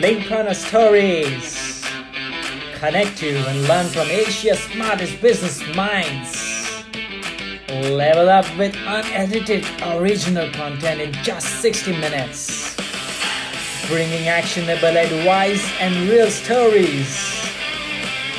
[0.00, 1.84] Linkpreneur Stories.
[2.78, 6.86] Connect to and learn from Asia's smartest business minds.
[7.68, 12.74] Level up with unedited original content in just 60 minutes.
[13.88, 17.08] Bringing actionable advice and real stories.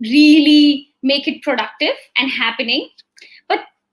[0.00, 2.88] really make it productive and happening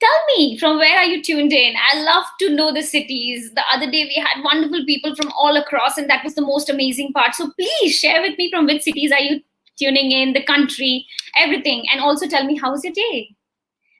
[0.02, 1.76] tell me from where are you tuned in?
[1.92, 3.54] I love to know the cities.
[3.54, 6.70] The other day we had wonderful people from all across and that was the most
[6.70, 7.36] amazing part.
[7.36, 9.42] So please share with me from which cities are you
[9.80, 11.06] tuning in the country
[11.38, 11.86] everything.
[11.92, 13.36] And also tell me how's your day?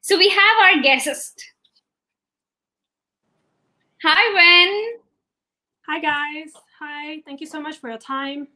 [0.02, 1.46] So we have our guest
[4.04, 5.00] hi wen.
[5.88, 6.54] Hi guys.
[6.80, 7.22] Hi.
[7.26, 8.48] Thank you so much for your time.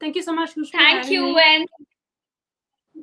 [0.00, 1.62] Thank you so much thank you wen.
[1.62, 1.84] Uh,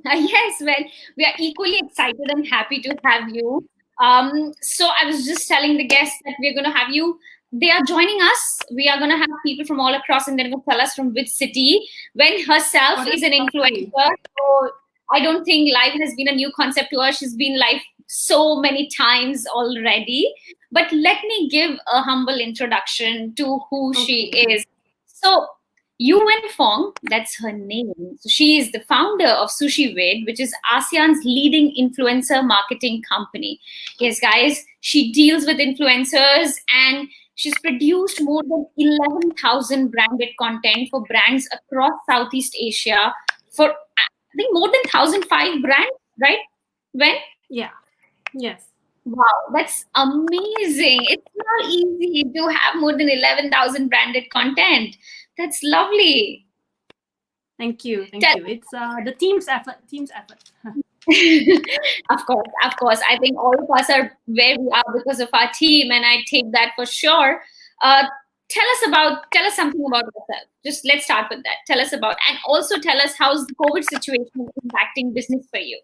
[0.13, 0.75] yes, well,
[1.17, 3.67] we are equally excited and happy to have you.
[4.01, 7.19] Um, so I was just telling the guests that we're going to have you.
[7.51, 8.59] They are joining us.
[8.73, 10.95] We are going to have people from all across, and they're going to tell us
[10.95, 11.87] from which city.
[12.15, 14.71] Wen herself is an influencer, so
[15.11, 17.11] I don't think live has been a new concept to her.
[17.11, 20.33] She's been live so many times already.
[20.71, 24.65] But let me give a humble introduction to who she is.
[25.05, 25.47] So
[26.03, 27.93] Yuan Fong, that's her name.
[28.19, 33.61] So she is the founder of Sushi Vid, which is ASEAN's leading influencer marketing company.
[34.01, 41.03] Yes, guys, she deals with influencers and she's produced more than 11,000 branded content for
[41.03, 43.13] brands across Southeast Asia
[43.55, 45.91] for I think more than 1,005 brands,
[46.21, 46.39] right?
[46.93, 47.15] Wen?
[47.49, 47.69] yeah
[48.33, 48.73] yes
[49.05, 50.99] Wow, that's amazing.
[51.09, 54.95] It's not easy to have more than 11,000 branded content.
[55.37, 56.45] That's lovely.
[57.57, 60.51] thank you thank Tell- you it's uh the team's effort team's effort
[62.09, 63.01] of course, of course.
[63.09, 66.23] I think all of us are where we are because of our team, and I
[66.29, 67.41] take that for sure.
[67.81, 68.03] Uh,
[68.47, 70.47] tell us about, tell us something about yourself.
[70.65, 71.57] Just let's start with that.
[71.67, 75.77] Tell us about, and also tell us how's the COVID situation impacting business for you.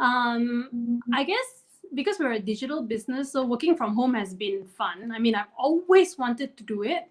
[0.00, 1.64] um i guess
[1.94, 5.52] because we're a digital business so working from home has been fun i mean i've
[5.58, 7.04] always wanted to do it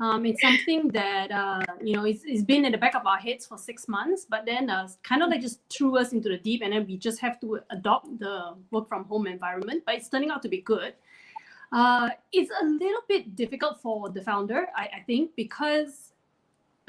[0.00, 3.18] um, it's something that uh, you know it's, it's been in the back of our
[3.18, 6.38] heads for six months but then uh, kind of like just threw us into the
[6.38, 10.08] deep and then we just have to adopt the work from home environment but it's
[10.08, 10.94] turning out to be good.
[11.72, 16.14] Uh, it's a little bit difficult for the founder i, I think because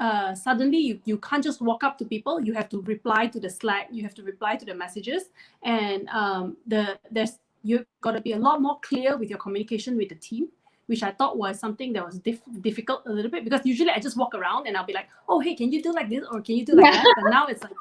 [0.00, 3.38] uh, suddenly you, you can't just walk up to people you have to reply to
[3.38, 5.30] the slack you have to reply to the messages
[5.62, 9.96] and um, the there's you've got to be a lot more clear with your communication
[9.96, 10.48] with the team
[10.86, 13.98] which i thought was something that was dif- difficult a little bit because usually i
[13.98, 16.40] just walk around and i'll be like oh hey can you do like this or
[16.40, 17.72] can you do like that but now it's like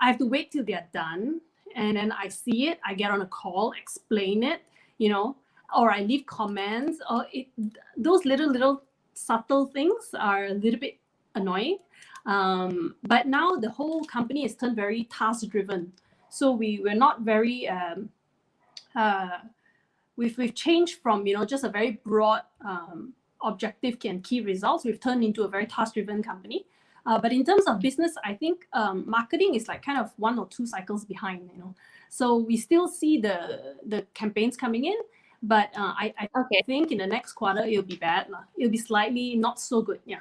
[0.00, 1.40] i have to wait till they're done
[1.76, 4.62] and then i see it i get on a call explain it
[4.98, 5.36] you know
[5.76, 7.46] or i leave comments or it
[7.96, 8.82] those little little
[9.14, 10.98] subtle things are a little bit
[11.34, 11.78] annoying.
[12.26, 15.92] Um, but now the whole company has turned very task driven.
[16.28, 18.08] So we were not very um,
[18.94, 19.38] uh,
[20.20, 23.12] we've we've changed from you know just a very broad um,
[23.50, 24.84] objective and key results.
[24.84, 26.60] We've turned into a very task driven company.
[27.06, 30.36] Uh, but in terms of business, I think um, marketing is like kind of one
[30.38, 31.40] or two cycles behind.
[31.52, 31.74] You know,
[32.18, 33.36] so we still see the
[33.92, 34.98] the campaigns coming in,
[35.42, 36.62] But uh, I, I Okay.
[36.66, 38.28] think in the next quarter it'll be bad.
[38.28, 38.44] lah.
[38.58, 40.00] It'll be slightly not so good.
[40.04, 40.20] Yeah.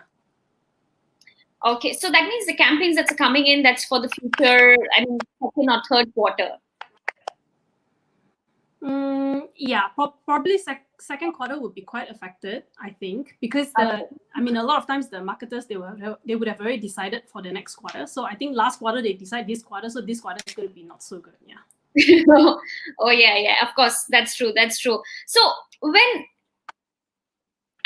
[1.66, 1.94] Okay.
[1.94, 4.78] So that means the campaigns that's coming in that's for the future.
[4.96, 6.52] I mean, second or third quarter.
[8.84, 14.08] Mm, yeah, pro- probably sec- second quarter would be quite affected, I think, because the
[14.36, 17.24] I mean a lot of times the marketers they were they would have already decided
[17.28, 18.08] for the next quarter.
[18.08, 20.74] So I think last quarter they decide this quarter, so this quarter is going to
[20.74, 21.34] be not so good.
[21.46, 21.58] Yeah.
[23.00, 23.68] oh yeah, yeah.
[23.68, 24.54] Of course, that's true.
[24.56, 25.02] That's true.
[25.28, 25.52] So
[25.82, 26.26] Wen,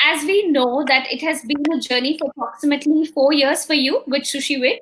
[0.00, 4.04] as we know that it has been a journey for approximately four years for you
[4.06, 4.80] with Sushi Vid.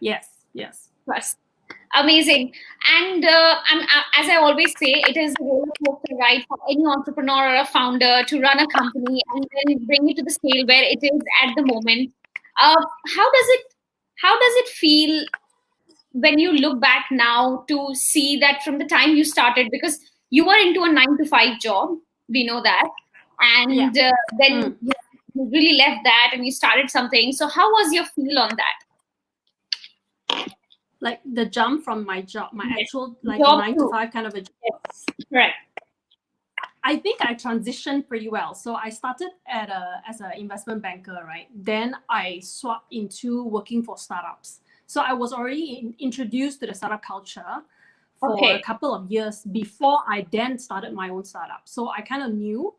[0.00, 0.28] Yes.
[0.52, 0.88] Yes.
[1.04, 1.36] Plus,
[1.94, 2.52] amazing.
[2.90, 6.58] And uh, I'm, uh, as I always say, it is a roller coaster ride for
[6.70, 10.30] any entrepreneur or a founder to run a company and then bring it to the
[10.30, 12.12] scale where it is at the moment.
[12.60, 12.80] Uh,
[13.16, 13.66] how does it?
[14.22, 15.24] How does it feel
[16.12, 19.98] when you look back now to see that from the time you started because
[20.30, 21.90] you were into a nine to five job
[22.28, 22.88] we know that
[23.40, 24.92] and uh, then Mm.
[25.34, 28.76] you really left that and you started something so how was your feel on that
[31.00, 32.80] Like the jump from my job, my Yes.
[32.82, 34.52] actual like Job nine to- five kind of a job.
[34.64, 35.54] yes correct
[36.82, 38.54] I think I transitioned pretty well.
[38.54, 41.48] So I started at a as an investment banker, right?
[41.54, 44.60] Then I swapped into working for startups.
[44.86, 47.62] So I was already in, introduced to the startup culture
[48.18, 48.54] for Okay.
[48.58, 51.62] a couple of years before I then started my own startup.
[51.64, 52.74] So I kind of knew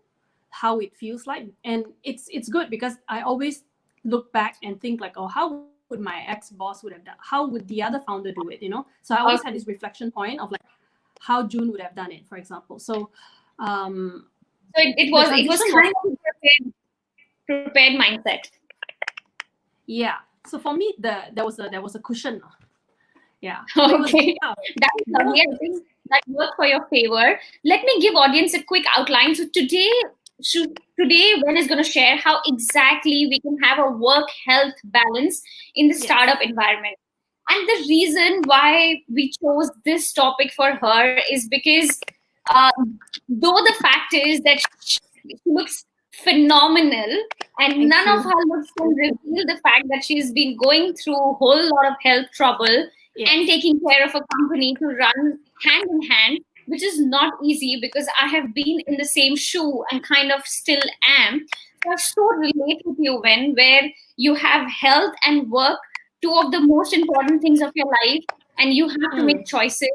[0.49, 3.63] how it feels like, and it's it's good because I always
[4.03, 7.15] look back and think like, oh, how would my ex boss would have done?
[7.19, 8.61] How would the other founder do it?
[8.63, 8.87] You know.
[9.03, 10.61] So I always had this reflection point of like
[11.19, 12.79] how June would have done it, for example.
[12.79, 13.11] So.
[13.59, 14.25] Um,
[14.75, 16.73] so it, it was it was kind of prepared,
[17.45, 18.49] prepared mindset
[19.85, 20.15] Yeah.
[20.47, 22.41] So for me, the there was a there was a cushion.
[23.41, 23.59] Yeah.
[23.75, 24.53] It was- okay yeah.
[24.79, 25.41] That's lovely.
[25.41, 27.39] I think that worked for your favor.
[27.63, 29.35] Let me give audience a quick outline.
[29.35, 29.89] So today,
[30.43, 35.41] today, Wen is going to share how exactly we can have a work health balance
[35.75, 36.03] in the Yes.
[36.03, 36.95] startup environment.
[37.49, 41.99] And the reason why we chose this topic for her is because,
[42.49, 42.71] uh,
[43.27, 44.99] though the fact is that she
[45.45, 47.11] looks phenomenal,
[47.59, 51.15] and Thank none of her looks can reveal the fact that she's been going through
[51.15, 53.29] a whole lot of health trouble Yes.
[53.31, 56.39] and taking care of a company to run hand in hand,
[56.71, 60.45] which is not easy because I have been in the same shoe and kind of
[60.45, 60.79] still
[61.19, 61.45] am.
[61.83, 65.79] So I so relate with you Wen where you have health and work,
[66.21, 68.23] two of the most important things of your life,
[68.57, 69.25] and you have to Mm.
[69.25, 69.89] make choices.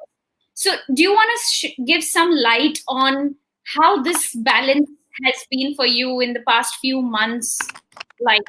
[0.52, 3.36] So do you want to sh- give some light on
[3.74, 4.90] how this balance
[5.24, 7.58] has been for you in the past few months?
[8.20, 8.42] Like,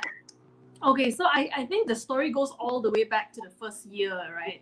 [0.84, 3.86] Okay, so I, I think the story goes all the way back to the first
[3.88, 4.62] year, right?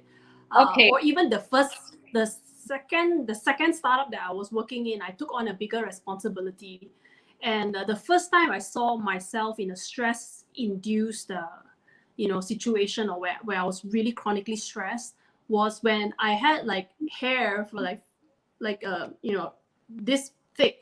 [0.52, 0.90] Uh, Okay.
[0.90, 1.76] or even the first,
[2.14, 2.26] the
[2.66, 6.90] second, the second startup that I was working in, I took on a bigger responsibility,
[7.42, 11.48] and uh, the first time I saw myself in a stress-induced, uh,
[12.18, 15.16] you know, situation or where, where I was really chronically stressed
[15.48, 18.02] was when I had like hair for like,
[18.60, 19.54] like uh, you know,
[19.90, 20.82] this thick.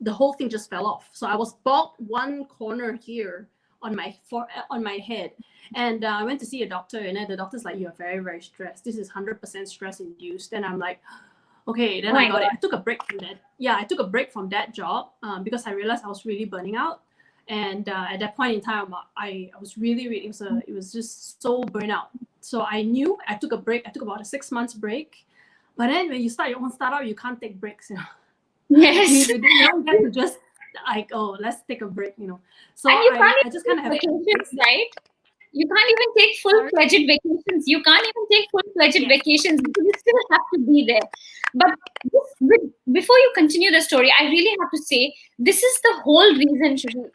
[0.00, 1.08] The whole thing just fell off.
[1.12, 3.48] So I was bald one corner here
[3.82, 5.32] on my for on my head.
[5.74, 8.18] And uh, i went to see a doctor and then the doctor's like you're very
[8.18, 8.84] very stressed.
[8.84, 10.52] This is 100% stress induced.
[10.52, 11.00] And i'm like
[11.68, 12.00] okay.
[12.00, 12.48] Then Oh i got it.
[12.52, 13.36] I took a break from that.
[13.58, 16.44] Yeah i took a break from that job um, because i realized i was really
[16.44, 17.02] burning out.
[17.48, 20.62] And uh, at that point in time I, I was really really it was a,
[20.66, 22.08] it was just so burnout
[22.40, 23.86] so i knew i took a break.
[23.86, 25.26] I took about a six months break.
[25.76, 28.02] But then when you start your own startup you can't take breaks you know?
[28.68, 29.28] Yes.
[29.28, 30.38] you, you don't get to just
[30.86, 32.40] like oh let's take a break you know
[32.74, 34.86] so and you I, can't I even just kind of have vacations, right?
[35.54, 37.68] You can't even take full-fledged vacations.
[37.68, 39.08] You can't even take full-fledged Yes.
[39.08, 41.08] vacations because you still have to be there.
[41.54, 41.74] But
[42.04, 42.60] this, with,
[42.90, 47.10] before you continue the story, I really have to say this is the whole reason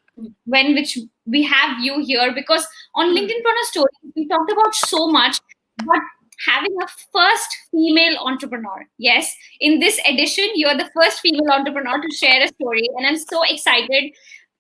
[0.46, 3.18] Wen which we have you here because on Hmm.
[3.18, 5.40] Linkpreneur story we talked about so much,
[5.86, 6.00] but
[6.46, 8.86] having a first female entrepreneur.
[8.98, 13.18] Yes, in this edition, you're the first female entrepreneur to share a story, and I'm
[13.18, 14.14] so excited.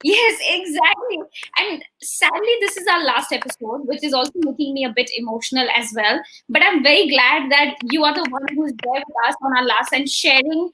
[0.03, 1.19] Yes, exactly.
[1.57, 5.67] And sadly, this is our last episode, which is also making me a bit emotional
[5.75, 6.22] as well.
[6.50, 9.65] But I'm very glad that you are the one who's there with us on our
[9.65, 10.72] last and sharing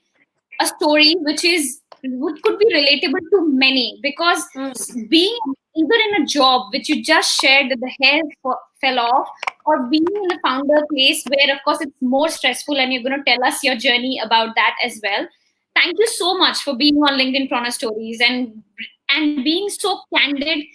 [0.59, 5.09] a story which is which could be relatable to many because Mm.
[5.09, 5.37] being
[5.75, 9.29] either in a job which you just shared that the hair f- fell off
[9.65, 13.17] or being in a founder place where of course it's more stressful and you're going
[13.17, 15.27] to tell us your journey about that as well.
[15.75, 18.63] Thank you so much for being on Linkpreneur stories and
[19.09, 20.65] and being so candid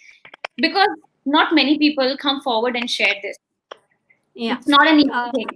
[0.57, 0.89] because
[1.27, 3.37] not many people come forward and share this.
[4.35, 4.57] Yeah.
[4.57, 5.49] It's not an easy Uh, thing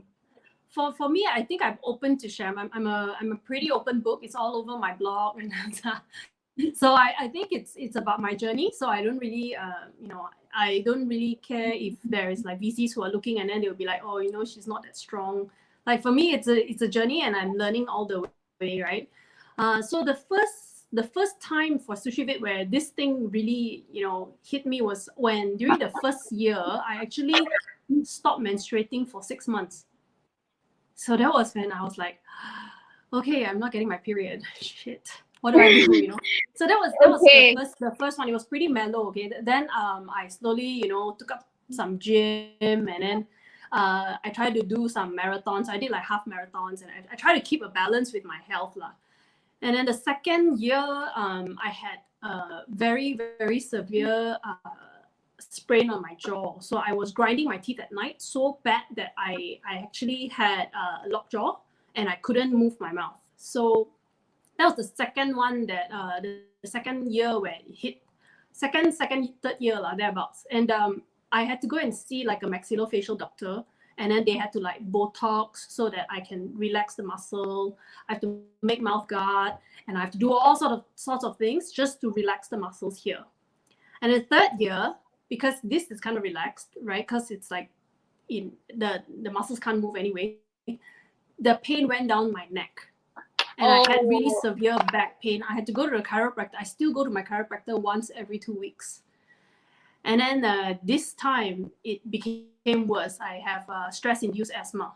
[0.73, 2.49] for for me, I think I'm open to share.
[2.49, 4.21] I'm, I'm a I'm a pretty open book.
[4.23, 5.53] It's all over my blog, and
[6.77, 8.73] so I, I think it's it's about my journey.
[8.77, 12.61] So I don't really uh, you know I don't really care if there is like
[12.61, 14.97] VCs who are looking and then they'll be like, oh, you know, she's not that
[14.97, 15.51] strong.
[15.87, 18.25] Like for me, it's a it's a journey, and I'm learning all the
[18.61, 19.09] way, right?
[19.59, 24.07] Uh, so the first the first time for sushi vid where this thing really you
[24.07, 27.35] know hit me was when during the first year I actually
[28.05, 29.87] stopped menstruating for six months.
[31.03, 32.21] So that was when I was like,
[33.13, 34.43] okay, I'm not getting my period.
[34.61, 35.11] Shit.
[35.41, 35.97] What do I do?
[35.97, 36.19] You know.
[36.55, 38.29] So that was that was the first the first one.
[38.29, 39.09] It was pretty mellow.
[39.09, 39.33] Okay.
[39.43, 43.27] Then um I slowly you know took up some gym and then
[43.73, 45.69] uh, I tried to do some marathons.
[45.69, 48.39] I did like half marathons and I, I try to keep a balance with my
[48.47, 48.93] health lah.
[49.63, 54.71] And then the second year, um, I had a very very severe uh,
[55.51, 56.59] sprain on my jaw.
[56.61, 60.69] So I was grinding my teeth at night so bad that I I actually had
[60.75, 61.59] a lockjaw
[61.95, 63.21] and I couldn't move my mouth.
[63.37, 63.89] So
[64.59, 68.03] that was the second one that uh, the, the second year where it hit
[68.53, 72.43] second second third year lah thereabouts and um I had to go and see like
[72.43, 73.65] a maxillofacial doctor
[73.97, 78.13] and then they had to like botox so that I can relax the muscle I
[78.13, 79.55] have to make mouth guard
[79.89, 82.59] and I have to do all sort of sorts of things just to relax the
[82.59, 83.25] muscles here
[84.03, 84.95] and the third year
[85.33, 87.69] because this is kind of relaxed right because it's like
[88.29, 88.91] in the
[89.25, 90.37] the muscles can't move anyway
[91.47, 92.75] the pain went down my neck
[93.59, 94.41] and I had really Oh.
[94.49, 95.43] severe back pain.
[95.49, 96.57] I had to go to the chiropractor.
[96.59, 99.03] I still go to my chiropractor once every two weeks.
[100.05, 103.19] And then uh, this time it became worse.
[103.21, 104.95] I have uh, stress-induced asthma,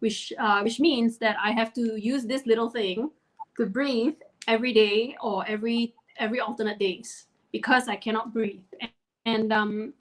[0.00, 3.10] which uh, which means that I have to use this little thing
[3.56, 4.16] to breathe
[4.46, 8.66] every day or every every alternate days because I cannot breathe.
[8.80, 8.90] And,
[9.28, 9.92] and um,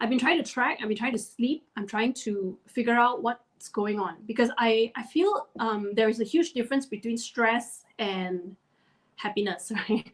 [0.00, 0.78] I've been trying to track.
[0.80, 1.64] I've been trying to sleep.
[1.76, 6.20] I'm trying to figure out what's going on because I I feel um, there is
[6.20, 8.56] a huge difference between stress and
[9.16, 10.12] happiness, right?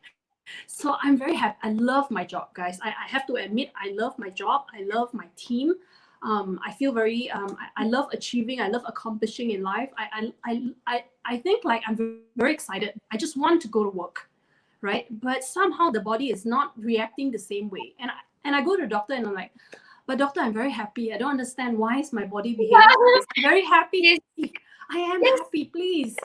[0.67, 1.59] So I'm very happy.
[1.63, 2.79] I love my job, guys.
[2.83, 4.63] I, I have to admit, I love my job.
[4.79, 5.75] I love my team.
[6.23, 7.31] Um, I feel very.
[7.31, 8.61] Um, I, I love achieving.
[8.61, 9.91] I love accomplishing in life.
[9.97, 10.53] I, I
[10.93, 11.97] I I think like I'm
[12.37, 12.93] very, excited.
[13.13, 14.29] I just want to go to work,
[14.81, 15.07] right?
[15.27, 17.95] But somehow the body is not reacting the same way.
[18.01, 18.11] And
[18.49, 19.53] and I go to the doctor and I'm like,
[20.07, 21.13] but doctor, I'm very happy.
[21.13, 22.81] I don't understand why is my body behaving.
[23.15, 23.27] this.
[23.37, 24.19] I'm very happy.
[24.91, 25.39] I am Yes.
[25.41, 25.67] happy.
[25.67, 26.17] Please,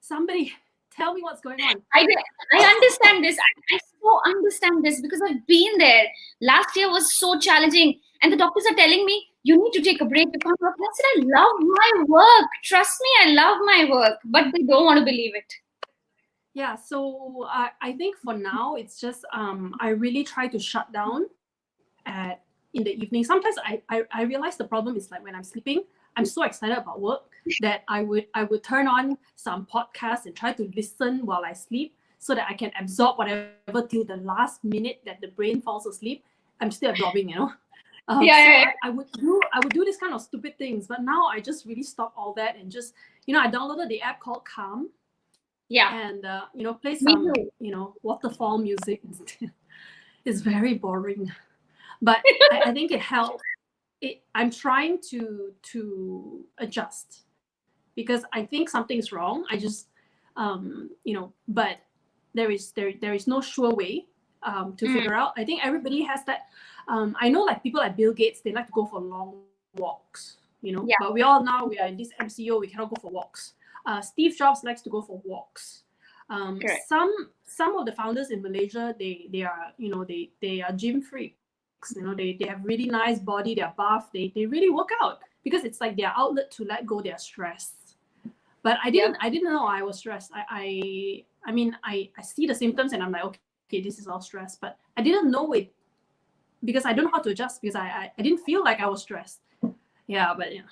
[0.00, 0.52] somebody
[0.92, 1.80] tell me what's going on.
[1.94, 2.04] I,
[2.52, 3.38] I understand this.
[3.38, 6.06] I, I so understand this because I've been there.
[6.40, 10.00] Last year was so challenging, and the doctors are telling me you need to take
[10.00, 10.26] a break.
[10.32, 10.74] You can't work.
[10.80, 12.48] I said I love my work.
[12.64, 15.52] Trust me, I love my work, but they don't want to believe it.
[16.54, 20.92] Yeah, so I, I think for now it's just um I really try to shut
[20.92, 21.26] down
[22.08, 22.42] at
[22.74, 23.24] in the evening.
[23.24, 25.84] Sometimes I, I I realize the problem is like when I'm sleeping,
[26.16, 27.22] I'm so excited about work
[27.60, 31.52] that I would I would turn on some podcasts and try to listen while I
[31.52, 35.86] sleep so that I can absorb whatever till the last minute that the brain falls
[35.86, 36.24] asleep.
[36.60, 37.52] I'm still absorbing, you know.
[38.10, 38.72] Um, Yeah, so yeah, yeah.
[38.84, 41.40] I, I would do I would do this kind of stupid things, but now I
[41.40, 42.94] just really stop all that and just
[43.26, 44.88] you know I downloaded the app called Calm
[45.68, 45.92] Yeah.
[45.92, 47.20] and uh, you know play some
[47.60, 49.02] you know waterfall music
[50.24, 51.30] it's very boring
[52.02, 52.18] but
[52.50, 53.42] I, I think it helps
[54.00, 57.24] it, i'm trying to to adjust
[57.94, 59.88] because i think something's wrong i just
[60.36, 61.78] um you know but
[62.34, 64.06] there is there there is no sure way
[64.42, 64.92] um to Mm.
[64.92, 66.46] figure out i think everybody has that
[66.86, 69.42] um i know like people like bill gates they like to go for long
[69.76, 70.96] walks you know Yeah.
[71.00, 73.54] but we all now we are in this mco we cannot go for walks
[73.86, 75.84] uh, Steve Jobs likes to go for walks.
[76.28, 80.60] Um, some some of the founders in Malaysia, they they are you know they they
[80.60, 81.37] are gym freaks.
[81.94, 83.54] You know they, they have really nice body.
[83.54, 84.10] They're buff.
[84.12, 87.72] They they really work out because it's like their outlet to let go their stress.
[88.62, 90.32] But I didn't I didn't know I was stressed.
[90.34, 93.98] I I, I mean I, I see the symptoms and I'm like okay, okay this
[93.98, 94.56] is all stress.
[94.60, 95.72] But I didn't know it
[96.64, 98.88] because I don't know how to adjust because I I, I didn't feel like I
[98.88, 99.40] was stressed.
[100.06, 100.62] Yeah, but yeah.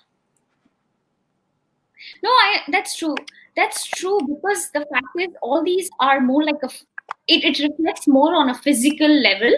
[2.22, 3.14] No, I that's true.
[3.56, 6.68] That's true because the fact is, all these are more like a
[7.28, 9.52] It, it reflects more on a physical level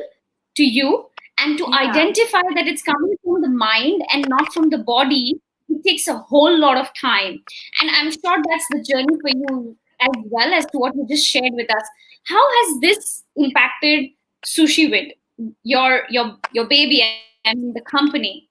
[0.56, 1.07] to you,
[1.40, 1.90] and to Yeah.
[1.90, 5.40] identify that it's coming from the mind and not from the body.
[5.68, 7.42] It takes a whole lot of time,
[7.80, 11.26] and I'm sure that's the journey for you as well as to what you just
[11.26, 11.86] shared with us.
[12.24, 14.10] How has this impacted
[14.46, 15.14] Sushi Vid
[15.62, 17.02] your your your baby
[17.44, 18.48] and the company?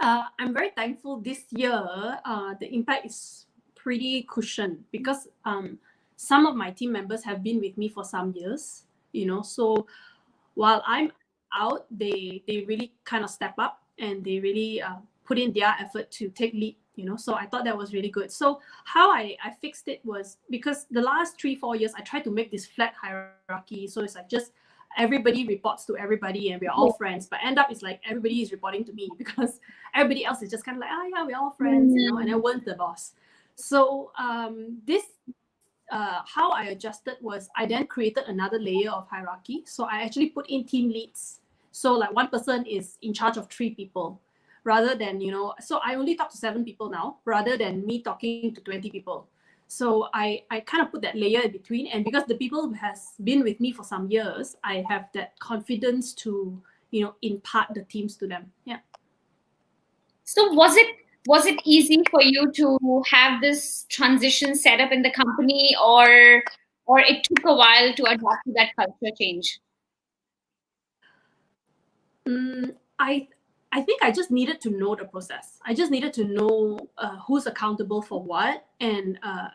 [0.00, 1.74] Uh, I'm very thankful this year.
[2.24, 5.78] Uh, the impact is pretty cushioned because um,
[6.16, 8.84] some of my team members have been with me for some years.
[9.12, 9.86] You know, so
[10.54, 11.10] while I'm
[11.54, 15.74] out, they they really kind of step up and they really uh, put in their
[15.80, 17.16] effort to take lead you know?
[17.16, 18.30] So i thought that was really good.
[18.30, 22.24] So how i i fixed it was because the last three four years i tried
[22.24, 23.86] to make this flat hierarchy.
[23.86, 24.52] So it's like just
[24.96, 28.50] everybody reports to everybody and we're all friends but end up it's like everybody is
[28.52, 29.60] reporting to me because
[29.94, 32.30] everybody else is just kind of like oh yeah we're all friends you know and
[32.30, 33.12] i was the boss.
[33.54, 35.04] So um this
[35.90, 39.62] uh, how I adjusted was I then created another layer of hierarchy.
[39.66, 41.40] So I actually put in team leads.
[41.72, 44.20] So like one person is in charge of three people
[44.64, 48.02] rather than, you know, so I only talk to seven people now rather than me
[48.02, 49.28] talking to 20 people.
[49.68, 51.86] So I, I kind of put that layer in between.
[51.88, 56.14] And because the people has been with me for some years, I have that confidence
[56.14, 58.50] to, you know, impart the teams to them.
[58.64, 58.78] Yeah.
[60.24, 60.96] So was it
[61.28, 66.42] was it easy for you to have this transition set up in the company or
[66.86, 69.60] or it took a while to adapt to that culture change?
[72.26, 73.28] Mm, I
[73.72, 75.60] I think I just needed to know the process.
[75.66, 79.48] I just needed to know uh, who's accountable for what and uh,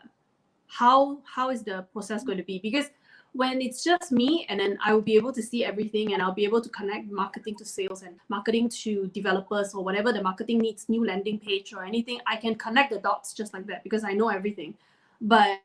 [0.67, 2.91] how how is the process going to be because
[3.33, 6.33] when it's just me and then I will be able to see everything and I'll
[6.33, 10.59] be able to connect marketing to sales and marketing to developers or whatever the marketing
[10.59, 14.03] needs, new landing page or anything, I can connect the dots just like that because
[14.03, 14.75] I know everything.
[15.19, 15.61] But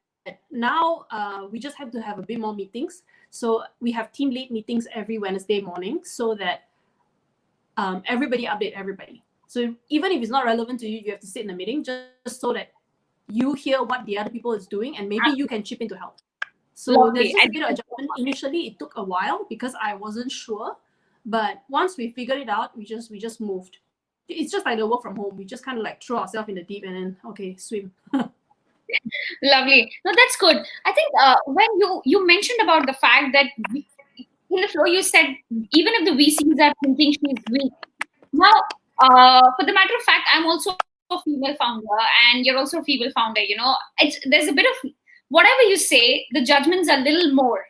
[0.50, 3.02] now uh, we just have to have a bit more meetings.
[3.30, 6.68] So we have team lead meetings every Wednesday morning so that
[7.76, 9.22] um, everybody update everybody.
[9.46, 11.84] So even if it's not relevant to you, you have to sit in a meeting
[11.84, 12.72] just so that
[13.28, 15.96] you hear what the other people is doing and maybe you can chip in to
[15.96, 16.16] help.
[16.78, 18.08] So there's just a bit of adjustment.
[18.18, 20.76] Initially, it took a while because I wasn't sure,
[21.26, 23.78] but once we figured it out, we just we just moved.
[24.28, 25.36] It's just like the work from home.
[25.36, 27.90] We just kind of like throw ourselves in the deep and then okay, swim.
[29.42, 29.90] Lovely.
[30.04, 30.58] No, that's good.
[30.86, 35.02] I think uh, when you you mentioned about the fact that in the flow you
[35.02, 35.34] said
[35.72, 37.72] even if the VCs are thinking she's weak.
[38.32, 38.54] Now,
[39.02, 40.76] uh, for the matter of fact, I'm also
[41.10, 41.98] a female founder,
[42.30, 43.40] and you're also a female founder.
[43.40, 44.92] You know, it's there's a bit of
[45.28, 47.64] whatever you say, the judgment's are a little more.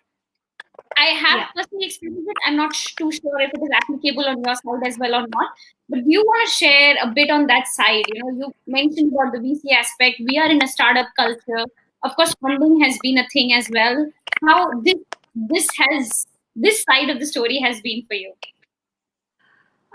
[0.96, 1.46] I have yeah.
[1.54, 2.36] personally experienced it.
[2.44, 5.52] I'm not too sure if it is applicable on your side as well or not.
[5.88, 8.04] But do you want to share a bit on that side?
[8.08, 10.20] You know, you mentioned about the VC aspect.
[10.26, 11.66] We are in a startup culture.
[12.02, 14.10] Of course, funding has been a thing as well.
[14.46, 14.96] How this
[15.34, 18.32] this has this side of the story has been for you?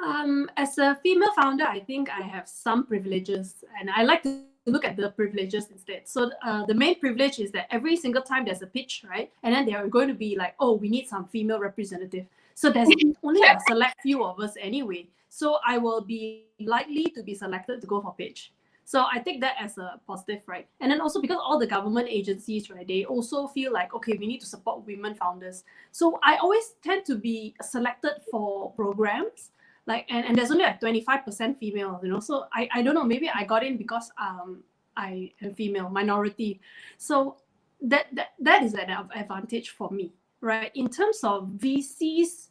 [0.06, 4.42] Um, as a female founder, I think I have some privileges, and I like to
[4.66, 6.08] look at the privileges instead.
[6.08, 9.32] So uh, the main privilege is that every single time there's a pitch, right?
[9.44, 12.26] And then they're going to be like, oh, we need some female representative.
[12.56, 12.90] So there's
[13.24, 15.08] only a select few of us anyway.
[15.30, 18.54] So I will be likely to be selected to go for pitch.
[18.86, 20.68] So I take that as a positive, right?
[20.82, 24.28] And then also because all the government agencies, right, they also feel like, okay, we
[24.28, 25.64] need to support women founders.
[25.92, 29.52] So I always tend to be selected for programs
[29.86, 32.20] like and, and there's only like 25% female you know?
[32.20, 34.64] So I, I don't know maybe i got in because um
[34.96, 36.62] i am female minority.
[36.98, 37.38] So
[37.82, 40.72] that that, that is an advantage for me right?
[40.76, 42.50] In terms of vcs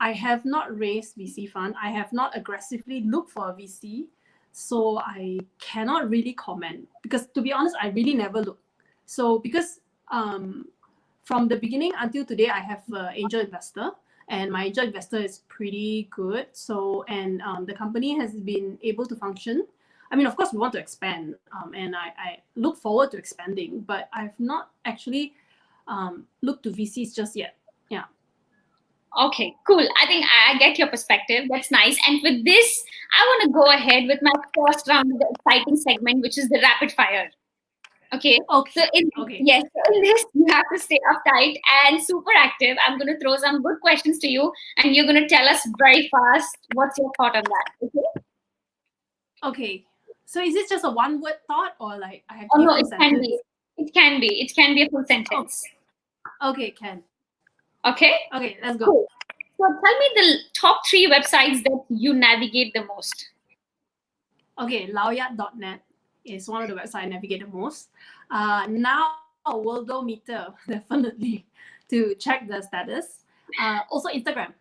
[0.00, 1.74] i have not raised vc fund.
[1.80, 4.06] I have not aggressively looked for a vc
[4.52, 6.88] so i cannot really comment.
[7.02, 8.58] Because to be honest i really never look.
[9.06, 10.66] So because um
[11.24, 13.90] from the beginning until today i have an angel investor
[14.28, 16.46] and my angel investor is pretty good.
[16.52, 19.66] So, and um, the company has been able to function.
[20.10, 23.16] I mean, of course, we want to expand, um, and I, I, look forward to
[23.16, 25.32] expanding, but I've not actually
[25.88, 27.56] um, looked to VCs just yet.
[27.88, 28.04] Yeah.
[29.18, 29.86] Okay, cool.
[30.02, 31.48] I think I get your perspective.
[31.50, 31.98] That's nice.
[32.06, 32.84] And with this,
[33.18, 36.48] I want to go ahead with my first round of the exciting segment, which is
[36.48, 37.30] the rapid fire.
[38.14, 38.38] Okay.
[38.50, 38.70] Okay.
[38.72, 39.40] So in, okay.
[39.42, 42.76] yes, so in this you have to stay uptight and super active.
[42.86, 45.66] I'm going to throw some good questions to you, and you're going to tell us
[45.78, 47.70] very fast what's your thought on that.
[47.82, 48.22] Okay.
[49.44, 49.84] Okay.
[50.26, 52.48] So is this just a one-word thought, or like I have?
[52.54, 53.12] Oh no, it sentence?
[53.12, 53.38] can be.
[53.78, 54.40] It can be.
[54.42, 55.62] It can be a full sentence.
[56.40, 56.50] Oh.
[56.50, 57.02] Okay, can.
[57.84, 58.14] Okay.
[58.34, 58.86] Okay, let's go.
[58.86, 59.06] Cool.
[59.58, 63.30] So tell me the top three websites that you navigate the most.
[64.60, 65.82] Okay, lowyat.net
[66.24, 67.90] is one of the websites I navigate the most.
[68.30, 69.14] Uh, now,
[69.46, 71.46] Worldometer, definitely,
[71.90, 73.24] to check the status.
[73.60, 74.52] Uh, also, Instagram.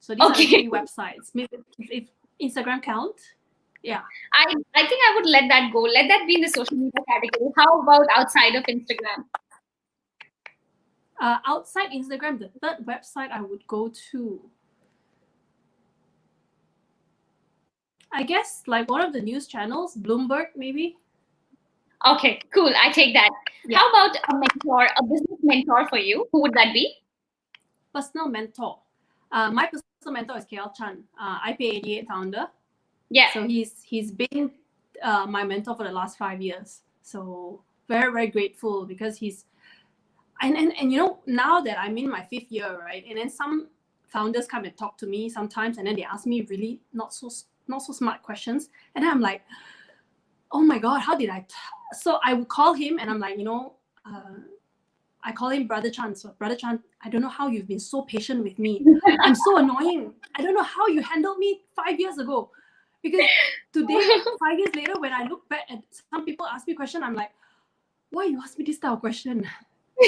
[0.00, 0.44] So these okay.
[0.44, 1.30] are three websites.
[1.34, 2.08] If, if
[2.40, 3.16] Instagram count,
[3.82, 4.02] yeah.
[4.32, 5.80] I, I think I would let that go.
[5.80, 7.50] Let that be in the social media category.
[7.56, 9.24] How about outside of Instagram?
[11.20, 14.40] Uh, outside Instagram, the third website I would go to
[18.12, 20.96] I guess like one of the news channels, Bloomberg, maybe.
[22.04, 22.72] Okay, cool.
[22.76, 23.30] I take that.
[23.64, 23.78] Yeah.
[23.78, 26.26] How about a mentor, a business mentor for you?
[26.32, 26.94] Who would that be?
[27.94, 28.78] Personal mentor.
[29.30, 32.46] Uh, my personal mentor is KL Chan, uh, iPay88 founder.
[33.08, 33.32] Yeah.
[33.32, 34.50] So he's he's been
[35.02, 36.80] uh, my mentor for the last five years.
[37.02, 39.44] So very very grateful because he's
[40.40, 43.04] and, and and you know now that I'm in my fifth year, right?
[43.08, 43.68] And then some
[44.08, 47.30] founders come and talk to me sometimes, and then they ask me really not so
[47.68, 49.42] not so smart questions, and I'm like,
[50.50, 51.40] oh my god, how did I?
[51.40, 51.54] T-?
[51.98, 53.74] So I would call him, and I'm like, you know.
[54.04, 54.40] Uh,
[55.24, 56.16] I call him Brother Chan.
[56.16, 58.84] So, Brother Chan, I don't know how you've been so patient with me.
[59.20, 60.12] I'm so annoying.
[60.34, 62.50] I don't know how you handled me five years ago.
[63.02, 63.26] Because
[63.72, 64.00] today,
[64.40, 67.30] five years later, when I look back and some people ask me question, I'm like,
[68.10, 69.46] why you ask me this type of question?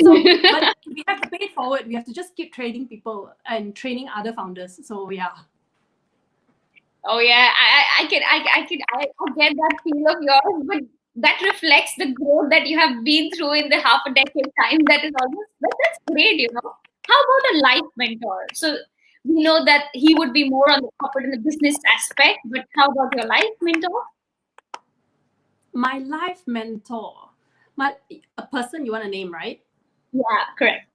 [0.03, 1.87] So, but we have to pay it forward.
[1.87, 4.81] We have to just keep training people and training other founders.
[4.87, 5.29] So yeah.
[7.07, 10.65] Oh yeah, I I can I I can I, I get that feel of yours,
[10.67, 10.81] but
[11.17, 14.81] that reflects the growth that you have been through in the half a decade time.
[14.89, 16.73] That is almost that, that's great, you know.
[17.09, 18.47] How about a life mentor?
[18.55, 18.77] So
[19.25, 22.65] we know that he would be more on the corporate and the business aspect, but
[22.77, 24.01] how about your life mentor?
[25.73, 27.31] My life mentor,
[27.77, 27.97] my
[28.39, 29.61] a person you want to name, right?
[30.13, 30.87] Yeah, correct.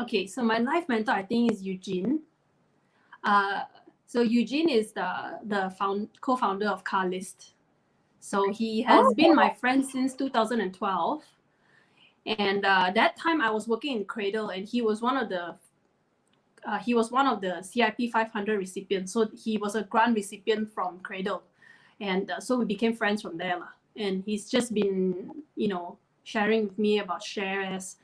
[0.00, 2.22] Okay, so my life mentor, I think, is Eugene.
[3.24, 3.62] Uh,
[4.12, 7.54] so Eugene is the the found co-founder of Carlist.
[8.20, 9.14] So he has oh.
[9.14, 11.22] been my friend since 2012.
[12.26, 15.54] And uh, that time I was working in Cradle, and he was one of the
[16.66, 19.14] uh, he was one of the CIP 500 recipients.
[19.14, 21.42] So he was a grant recipient from Cradle,
[21.98, 23.60] and uh, so we became friends from there.
[23.96, 27.96] And he's just been, you know, sharing with me about shares,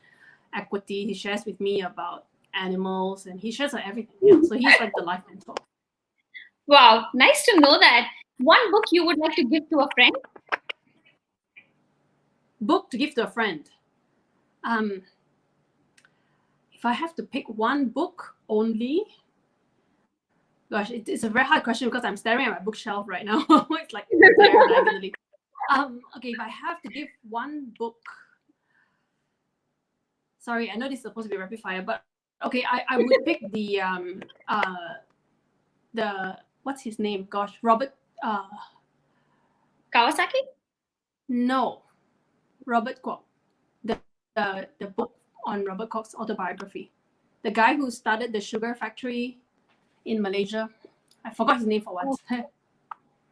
[0.54, 1.04] equity.
[1.04, 4.16] He shares with me about animals, and he shares everything.
[4.22, 4.40] Yeah.
[4.42, 5.54] So he's like the life mentor.
[6.68, 8.08] Wow, nice to know that.
[8.36, 10.14] One book you would like to give to a friend?
[12.60, 13.64] Book to give to a friend.
[14.64, 15.02] Um,
[16.72, 19.02] if I have to pick one book only,
[20.70, 23.46] gosh, it, it's a very hard question because I'm staring at my bookshelf right now.
[23.48, 24.06] it's like
[25.70, 27.96] um, okay, if I have to give one book,
[30.38, 32.04] sorry, I know this is supposed to be rapid fire, but
[32.44, 34.74] okay, I, I would pick the um uh
[35.94, 36.36] the
[36.68, 37.26] what's his name?
[37.30, 38.44] Gosh, Robert uh
[39.88, 40.42] Kawasaki?
[41.28, 41.80] No,
[42.66, 43.24] Robert Kwok.
[43.88, 43.96] The,
[44.36, 45.16] the the book
[45.48, 46.92] on Robert Kwok's autobiography.
[47.40, 49.38] The guy who started the sugar factory
[50.04, 50.68] in Malaysia.
[51.24, 52.20] I forgot his name for once.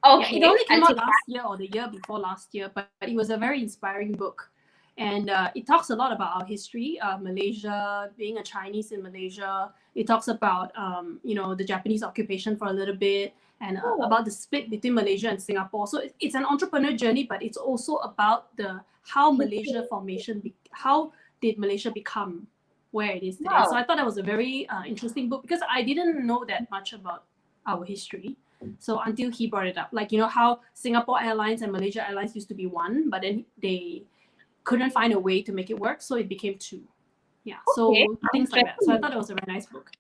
[0.06, 0.38] Okay.
[0.38, 3.08] Yeah, it only came out last year or the year before last year, but, but
[3.08, 4.48] it was a very inspiring book.
[4.98, 9.02] And uh, it talks a lot about our history, uh, Malaysia, being a Chinese in
[9.02, 9.70] Malaysia.
[9.94, 13.82] It talks about, um, you know, the Japanese occupation for a little bit and uh,
[13.84, 14.02] oh.
[14.02, 15.86] about the split between Malaysia and Singapore.
[15.86, 21.12] So it's an entrepreneur journey, but it's also about the how Malaysia formation, be, how
[21.40, 22.46] did Malaysia become
[22.90, 23.50] where it is today.
[23.52, 23.66] Wow.
[23.68, 26.70] So I thought that was a very uh, interesting book because I didn't know that
[26.70, 27.24] much about
[27.66, 28.36] our history.
[28.78, 32.34] So until he brought it up, like you know how Singapore Airlines and Malaysia Airlines
[32.34, 34.02] used to be one, but then they
[34.66, 36.82] couldn't find a way to make it work, so it became two.
[37.44, 38.06] Yeah, okay.
[38.06, 38.76] so things like that.
[38.82, 39.90] So I thought it was a very nice book.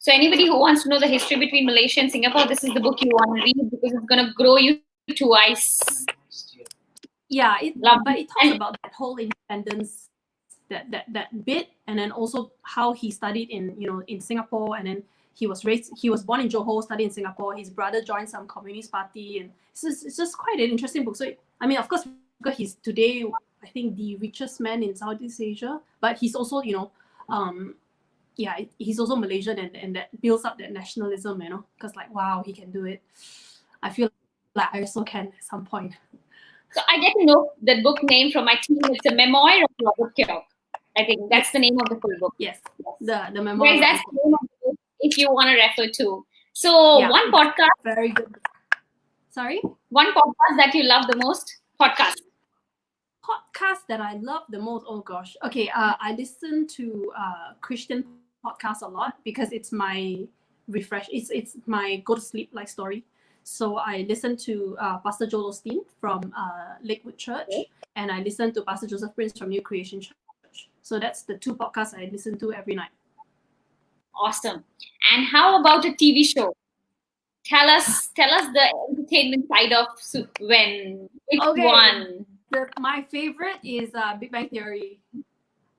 [0.00, 2.80] So anybody who wants to know the history between Malaysia and Singapore, this is the
[2.80, 4.80] book you want to read because it's going to grow you
[5.14, 6.06] twice.
[7.28, 10.08] Yeah, it, but it talks about that whole independence,
[10.70, 14.76] that that that bit, and then also how he studied in you know in Singapore,
[14.78, 15.02] and then
[15.34, 17.54] he was raised, he was born in Johor, studied in Singapore.
[17.54, 21.16] His brother joined some communist party, and it's just, it's just quite an interesting book.
[21.16, 21.26] So
[21.60, 22.08] I mean, of course,
[22.40, 23.24] because he's today
[23.62, 26.90] I think the richest man in Southeast Asia, but he's also you know
[27.28, 27.74] um,
[28.38, 32.12] yeah, he's also Malaysian and, and that builds up that nationalism, you know, because like,
[32.14, 33.02] wow, he can do it.
[33.82, 34.10] I feel
[34.54, 35.94] like I also can at some point.
[36.72, 38.78] So I get to know the book name from my team.
[38.84, 40.42] It's a memoir of Robert Kwok.
[40.96, 42.34] I think that's the name of the full book.
[42.38, 42.60] Yes,
[43.00, 43.66] the the memoir.
[43.66, 46.26] Yes, that's the name of the book if you want to refer to.
[46.52, 47.82] So yeah, one podcast.
[47.84, 48.36] Very good.
[49.30, 49.62] Sorry.
[49.90, 51.58] One podcast that you love the most.
[51.80, 52.16] Podcast.
[53.28, 54.84] Podcast that I love the most.
[54.88, 55.36] Oh gosh.
[55.44, 55.68] Okay.
[55.68, 58.04] Uh, I listen to uh Christian
[58.44, 60.26] podcasts a lot because it's my
[60.68, 61.06] refresh.
[61.12, 63.04] It's it's my go to sleep like story.
[63.44, 67.66] So I listen to uh, Pastor Joel Osteen from uh, Lakewood Church, okay.
[67.96, 70.68] and I listen to Pastor Joseph Prince from New Creation Church.
[70.82, 72.90] So that's the two podcasts I listen to every night.
[74.14, 74.64] Awesome.
[75.14, 76.54] And how about a TV show?
[77.46, 79.86] Tell us, tell us the entertainment side of
[80.40, 81.64] Wen which okay.
[81.64, 82.26] one?
[82.50, 85.00] The, my favorite is uh, Big Bang Theory.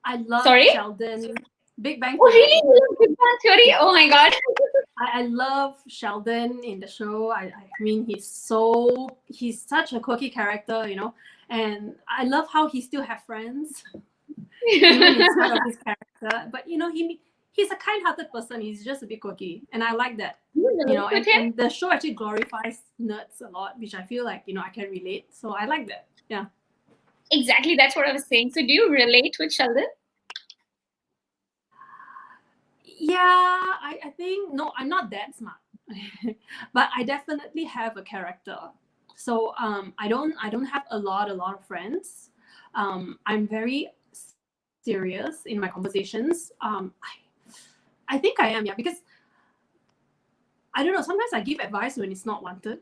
[0.04, 0.68] I love Sorry?
[0.68, 1.34] Sheldon.
[1.80, 2.18] Big Bang.
[2.20, 2.62] Oh, really?
[3.00, 3.74] Big Bang Theory?
[3.78, 4.32] Oh my god.
[4.98, 7.30] I, I love Sheldon in the show.
[7.30, 11.14] I, I mean, he's so he's such a quirky character, you know,
[11.48, 13.82] and I love how he still have friends.
[14.70, 17.18] In spite of his character, but you know, he
[17.52, 18.60] he's a kind-hearted person.
[18.60, 20.40] He's just a bit quirky, and I like that.
[20.52, 24.24] You You know, and, and the show actually glorifies nerds a lot, which I feel
[24.24, 25.34] like you know I can relate.
[25.34, 26.08] So I like that.
[26.28, 26.44] Yeah.
[27.32, 28.52] Exactly, that's what I was saying.
[28.52, 29.86] So, do you relate with Sheldon?
[32.84, 35.56] Yeah, I, I think no, I'm not that smart,
[36.74, 38.58] but I definitely have a character.
[39.16, 42.30] So um, I don't I don't have a lot a lot of friends.
[42.74, 43.88] Um, I'm very
[44.82, 46.52] serious in my conversations.
[46.60, 48.96] Um, I, I think I am yeah because
[50.74, 51.02] I don't know.
[51.02, 52.80] Sometimes I give advice when it's not wanted.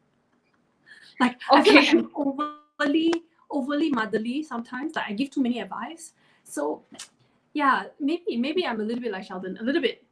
[1.20, 1.98] like I feel like Okay.
[1.98, 3.12] I'm overly
[3.50, 4.94] overly motherly sometimes.
[4.94, 6.12] Like I give too many advice.
[6.44, 6.82] So
[7.52, 10.04] yeah, maybe maybe I'm a little bit like Sheldon, a little bit.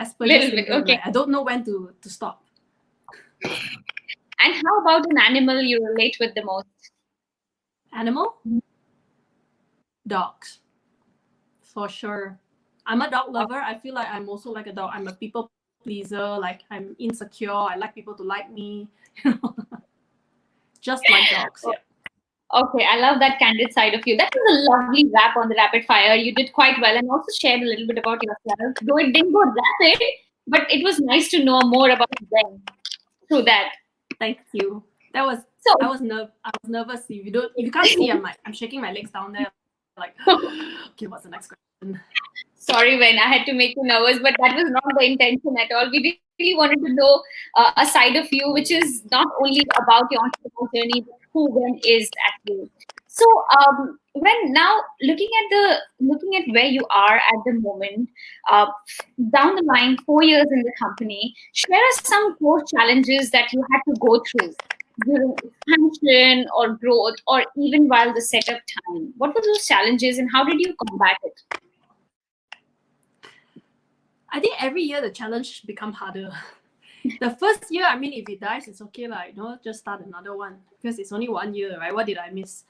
[0.00, 0.92] Asperger's Little bit, okay.
[0.92, 2.44] like, I don't know when to to stop.
[4.38, 6.68] And how about an animal you relate with the most?
[7.92, 8.36] Animal,
[10.06, 10.60] dogs,
[11.62, 12.38] for sure.
[12.86, 13.56] I'm a dog lover.
[13.56, 14.90] I feel like I'm also like a dog.
[14.92, 15.50] I'm a people
[15.82, 16.38] pleaser.
[16.38, 17.50] Like I'm insecure.
[17.50, 18.88] I like people to like me.
[20.80, 21.64] Just like dogs.
[21.66, 21.85] Yeah.
[22.54, 24.16] Okay, I love that candid side of you.
[24.16, 26.14] That was a lovely wrap on the rapid fire.
[26.14, 28.76] You did quite well and also shared a little bit about yourself.
[28.82, 30.02] Though it didn't go rapid,
[30.46, 32.62] but it was nice to know more about them
[33.28, 33.72] through that.
[34.20, 34.84] Thank you.
[35.12, 37.00] That was So, I was nerve I was nervous.
[37.08, 39.50] If you don't if you can't see, I'm like I'm shaking my legs down there.
[39.96, 42.00] Like okay, what's the next question?
[42.66, 45.72] sorry Wen I had to make you nervous, but that was not the intention at
[45.72, 45.90] all.
[45.90, 47.22] We really wanted to know
[47.56, 51.50] uh, a side of you, which is not only about your entrepreneurial journey, but who
[51.50, 52.70] Wen is actually.
[53.08, 53.26] So,
[53.58, 58.08] um, Wen now looking at the looking at where you are at the moment,
[58.50, 58.66] uh,
[59.34, 63.62] down the line, four years in the company, share us some core challenges that you
[63.70, 64.54] had to go through
[65.04, 69.12] during expansion or growth, or even while the setup time.
[69.18, 71.60] What were those challenges, and how did you combat it?
[74.30, 76.30] I think every year the challenge become harder.
[77.20, 80.04] the first year, I mean, if it dies, it's okay, like you know, just start
[80.04, 81.94] another one because it's only one year, right?
[81.94, 82.64] What did I miss?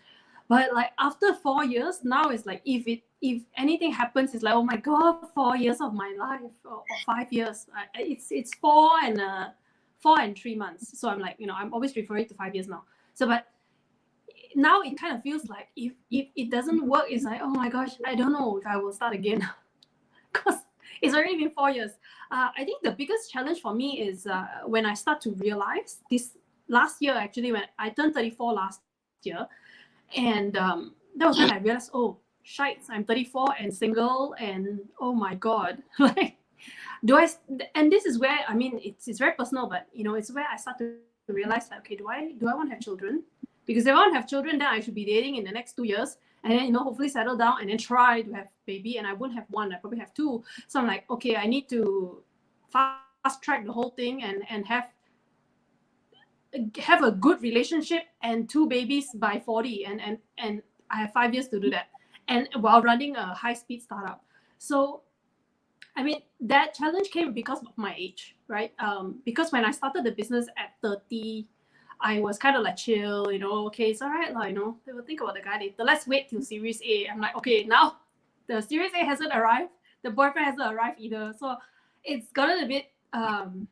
[0.49, 4.55] But like after four years, now it's like if it if anything happens, it's like
[4.55, 7.67] oh my god, four years of my life or, or five years.
[7.75, 9.49] I, it's it's four and uh,
[9.99, 10.99] four and three months.
[10.99, 12.85] So I'm like you know I'm always referring to five years now.
[13.15, 13.47] So but
[14.55, 17.69] now it kind of feels like if if it doesn't work, it's like oh my
[17.69, 19.49] gosh, I don't know if I will start again
[20.33, 20.61] because
[21.03, 21.93] it's already been four years.
[22.31, 25.99] Uh, I think the biggest challenge for me is uh, when I start to realize
[26.11, 26.37] this
[26.69, 28.81] last year, actually, when I turned 34 last
[29.23, 29.47] year,
[30.17, 35.13] and um, that was when I realized, oh, shites, I'm 34 and single, and oh
[35.13, 36.37] my god, like,
[37.05, 37.29] do I?
[37.75, 40.47] And this is where I mean, it's it's very personal, but you know, it's where
[40.51, 40.95] I start to
[41.29, 43.25] realize that okay, do I do I want to have children?
[43.67, 45.75] Because if I want to have children, then I should be dating in the next
[45.75, 48.99] two years, and then you know, hopefully settle down and then try to have baby.
[48.99, 50.45] And I won't have one, I probably have two.
[50.69, 52.23] So I'm like, okay, I need to
[52.71, 54.89] fast track the whole thing and and have
[56.79, 61.35] have a good relationship and two babies by 40 and and and i have five
[61.35, 61.89] years to do that
[62.29, 64.25] and while running a high speed startup
[64.59, 65.03] so
[65.97, 70.05] i mean that challenge came because of my age right um because when i started
[70.05, 71.47] the business at 30
[72.01, 74.77] i was kind of like chill you know okay it's all right like, you know
[74.87, 77.65] they will think about the guy later let's wait till series a i'm like okay
[77.65, 77.97] now
[78.47, 79.71] the series a hasn't arrived
[80.03, 81.57] the boyfriend hasn't arrived either so
[82.05, 83.67] it's gotten a bit um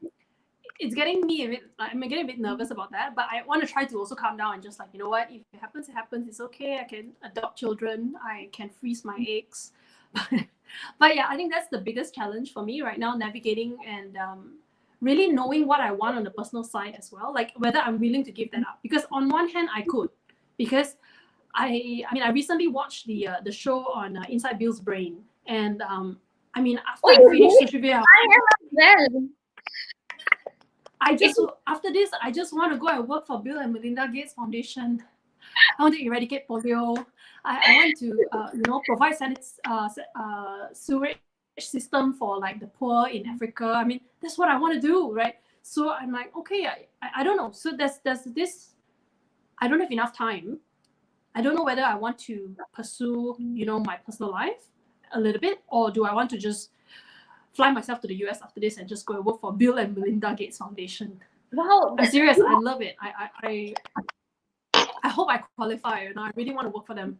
[0.78, 3.14] it's getting me a bit like, I'm getting a bit nervous about that.
[3.14, 5.28] But I want to try to also calm down and just like, you know what,
[5.30, 6.28] if it happens, it happens.
[6.28, 6.78] It's okay.
[6.78, 8.14] I can adopt children.
[8.22, 9.72] I can freeze my eggs.
[10.98, 14.58] but yeah, I think that's the biggest challenge for me right now, navigating and um,
[15.04, 17.32] really knowing what I want on the personal side as well.
[17.32, 18.78] Like whether I'm willing to give that up.
[18.82, 20.08] Because on one hand, I could,
[20.56, 20.96] because
[21.54, 25.22] I I mean I recently watched the uh, the show on uh, Inside Bill's Brain,
[25.46, 26.18] and um,
[26.54, 28.22] I mean after Oh, I finished the trivia, I
[28.82, 29.30] am.
[31.00, 34.08] I just after this, I just want to go and work for Bill and Melinda
[34.08, 35.04] Gates Foundation.
[35.78, 37.04] I want to eradicate polio.
[37.44, 39.88] I, I want to, uh, you know, provide sanit- uh,
[40.18, 41.18] uh, sewage
[41.58, 43.66] system for like the poor in Africa.
[43.76, 45.34] I mean, that's what I want to do, right?
[45.62, 46.86] So I'm like, okay, I,
[47.16, 47.50] I, don't know.
[47.52, 48.70] So there's there's this.
[49.58, 50.58] I don't have enough time.
[51.34, 54.68] I don't know whether I want to pursue, you know, my personal life
[55.12, 56.70] a little bit, or do I want to just
[57.54, 59.96] fly myself to the US after this and just go and work for Bill and
[59.96, 61.20] Melinda Gates Foundation.
[61.52, 62.38] Wow, I'm serious.
[62.38, 62.96] I love it.
[63.00, 63.74] I I
[64.74, 66.00] I, I hope I qualify.
[66.00, 67.18] and I really want to work for them.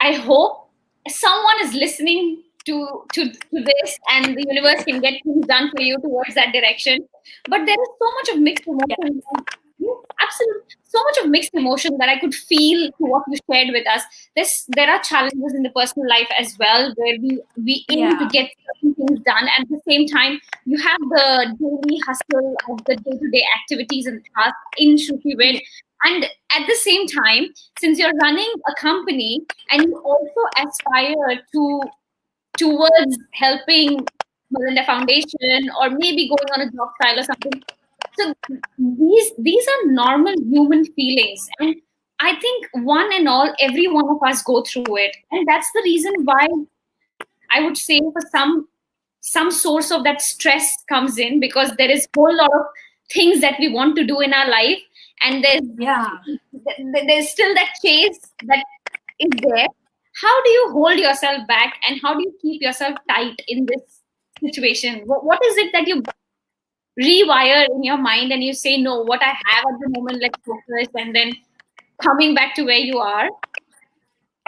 [0.00, 0.70] I hope
[1.08, 5.80] someone is listening to, to to this and the universe can get things done for
[5.80, 6.98] you towards that direction.
[7.48, 9.22] But there is so much of mixed emotions.
[9.78, 13.68] You absolute so much of mixed emotion that I could feel to what you shared
[13.72, 14.02] with us.
[14.36, 18.18] This there are challenges in the personal life as well where we we aim Yeah.
[18.18, 22.56] to get certain things done, and at the same time you have the daily hustle
[22.70, 25.60] of the day to day activities and tasks in Shruti
[26.04, 27.44] And at the same time,
[27.80, 31.80] since you're running a company and you also aspire to
[32.58, 34.06] towards helping
[34.50, 37.62] Melinda Foundation or maybe going on a job trial or something.
[38.18, 38.34] So
[38.78, 41.74] these these are normal human feelings, and
[42.20, 45.82] I think one and all, every one of us go through it, and that's the
[45.84, 46.46] reason why
[47.52, 48.68] I would say for some
[49.20, 52.66] some source of that stress comes in because there is a whole lot of
[53.10, 54.80] things that we want to do in our life,
[55.22, 56.10] and there's Yeah.
[57.06, 58.64] there's still that chase that
[59.18, 59.66] is there.
[60.20, 64.00] How do you hold yourself back and how do you keep yourself tight in this
[64.40, 65.02] situation?
[65.06, 66.02] What, what is it that you
[67.00, 70.38] rewire in your mind and you say, no, what I have at the moment, let's
[70.44, 71.32] focus, and then
[72.00, 73.28] coming back to where you are?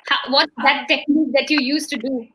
[0.08, 2.28] How, what's that technique that you used to do?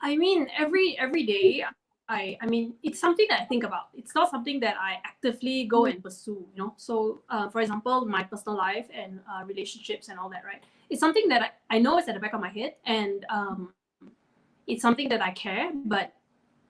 [0.00, 1.64] I mean, every every day,
[2.10, 3.86] I I mean, it's something that I think about.
[3.94, 6.44] It's not something that I actively go and pursue.
[6.52, 10.44] You know, so uh, for example, my personal life and uh, relationships and all that,
[10.44, 10.62] right?
[10.90, 13.72] It's something that I, I know is at the back of my head, and um,
[14.66, 16.12] it's something that I care, but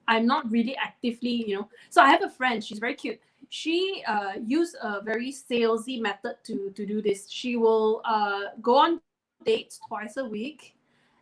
[0.07, 1.69] I'm not really actively, you know.
[1.89, 2.63] So I have a friend.
[2.63, 3.19] She's very cute.
[3.49, 7.29] She uh, used a very salesy method to to do this.
[7.29, 9.01] She will uh, go on
[9.43, 10.77] dates twice a week,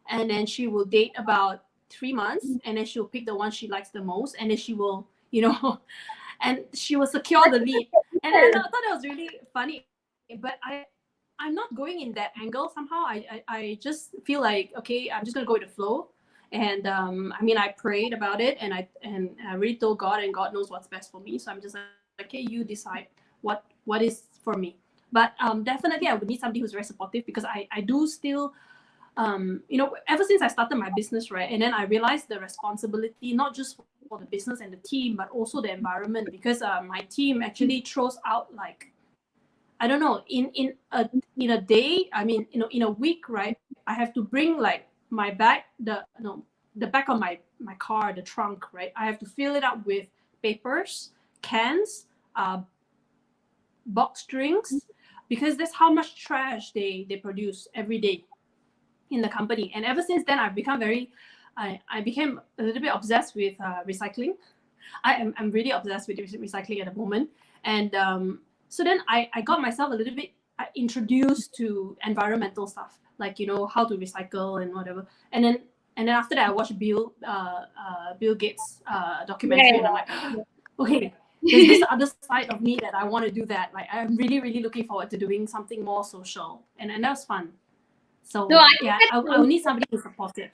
[0.09, 3.67] and then she will date about three months and then she'll pick the one she
[3.67, 5.79] likes the most and then she will you know
[6.41, 7.89] and she will secure the lead.
[8.23, 9.85] And I thought that was really funny
[10.37, 10.85] but i
[11.39, 13.03] i'm not going in that angle somehow.
[13.05, 16.09] I i, I just feel like okay i'm just gonna go with the flow.
[16.51, 20.23] And um i mean i prayed about it and i and i really told god
[20.23, 21.37] and god knows what's best for me.
[21.37, 23.07] So i'm just like okay you decide
[23.41, 24.77] what what is for me.
[25.11, 28.53] But um definitely i would need somebody who's very supportive because i i do still
[29.17, 32.39] um, you know, ever since I started my business, right, and then I realized the
[32.39, 36.81] responsibility not just for the business and the team, but also the environment, because uh,
[36.81, 38.91] my team actually throws out like,
[39.79, 42.89] I don't know, in in a in a day, I mean, you know, in a
[42.89, 46.43] week, right, I have to bring like my bag, the no,
[46.75, 49.85] the back of my my car, the trunk, right, I have to fill it up
[49.85, 50.07] with
[50.41, 52.61] papers, cans, uh,
[53.85, 54.73] box drinks,
[55.29, 58.25] because that's how much trash they they produce every day
[59.11, 59.71] in the company.
[59.75, 61.11] And ever since then, I've become very,
[61.57, 64.33] I, I became a little bit obsessed with uh, recycling.
[65.03, 67.29] I am I'm really obsessed with recycling at the moment.
[67.63, 72.67] And um, so then I, I got myself a little bit uh, introduced to environmental
[72.67, 75.05] stuff, like, you know, how to recycle and whatever.
[75.31, 75.59] And then
[75.99, 79.87] and then after that, I watched Bill uh, uh, Bill Gates uh, documentary, Yeah, and
[79.87, 80.07] I'm like,
[80.79, 83.71] okay, there's this other side of me that I want to do that.
[83.73, 87.25] Like I'm really, really looking forward to doing something more social, and and that was
[87.25, 87.49] fun.
[88.29, 90.51] So No, I yeah, I, I need somebody who's supportive.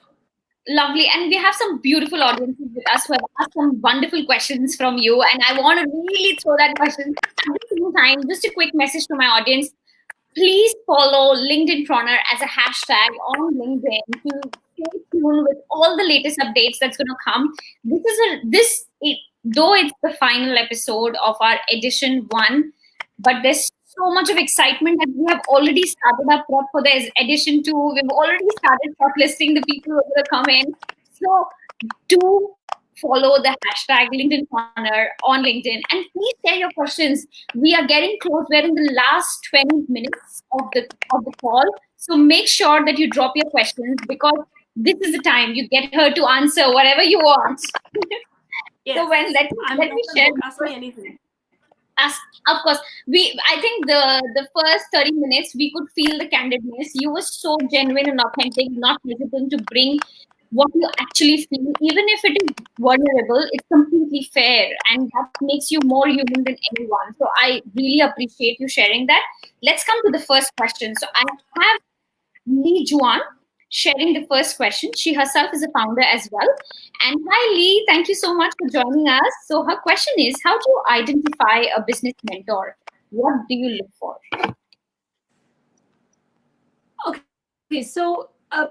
[0.68, 1.06] Lovely.
[1.14, 4.96] And we have some beautiful audiences with us who have asked some wonderful questions from
[4.98, 5.22] you.
[5.32, 8.28] And I want to really throw that question at time.
[8.28, 9.70] Just a quick message to my audience.
[10.34, 16.02] Please follow LinkedIn Corner as a hashtag on LinkedIn to stay tuned with all the
[16.02, 17.54] latest updates that's going to come.
[17.84, 22.72] This is a this it, though it's the final episode of our edition one,
[23.20, 27.10] but there's so much of excitement that we have already started our prep for this
[27.18, 27.92] edition two.
[27.94, 30.74] We've already started shortlisting the people who are going to come in.
[31.12, 31.48] So
[32.08, 32.54] do
[33.00, 37.26] follow the hashtag LinkedIn Corner on LinkedIn and please share your questions.
[37.54, 38.46] We are getting close.
[38.50, 41.64] We're in the last 20 minutes of the of the call.
[41.96, 44.38] So make sure that you drop your questions because
[44.76, 47.60] this is the time you get her to answer whatever you want.
[48.86, 48.98] Yes.
[48.98, 50.28] So Wen let, I'm let me share.
[50.44, 51.18] Ask me anything.
[51.98, 52.12] As
[52.48, 54.00] of course we i think the
[54.34, 56.90] the first 30 minutes we could feel the candidness.
[56.94, 59.98] You were so genuine and authentic not hesitant to bring
[60.50, 61.72] what you actually feel.
[61.80, 66.56] Even if it is vulnerable it's completely fair and that makes you more human than
[66.72, 67.14] anyone.
[67.18, 69.22] So i really appreciate you sharing that.
[69.62, 70.94] Let's come to the first question.
[70.96, 71.24] So i
[71.60, 71.80] have
[72.46, 73.20] lee juan
[73.68, 76.48] sharing the first question she herself is a founder as well
[77.02, 77.84] and hi, Lee.
[77.88, 79.32] Thank you so much for joining us.
[79.46, 82.76] So, her question is How do you identify a business mentor?
[83.10, 84.16] What do you look for?
[87.06, 88.68] Okay, so uh,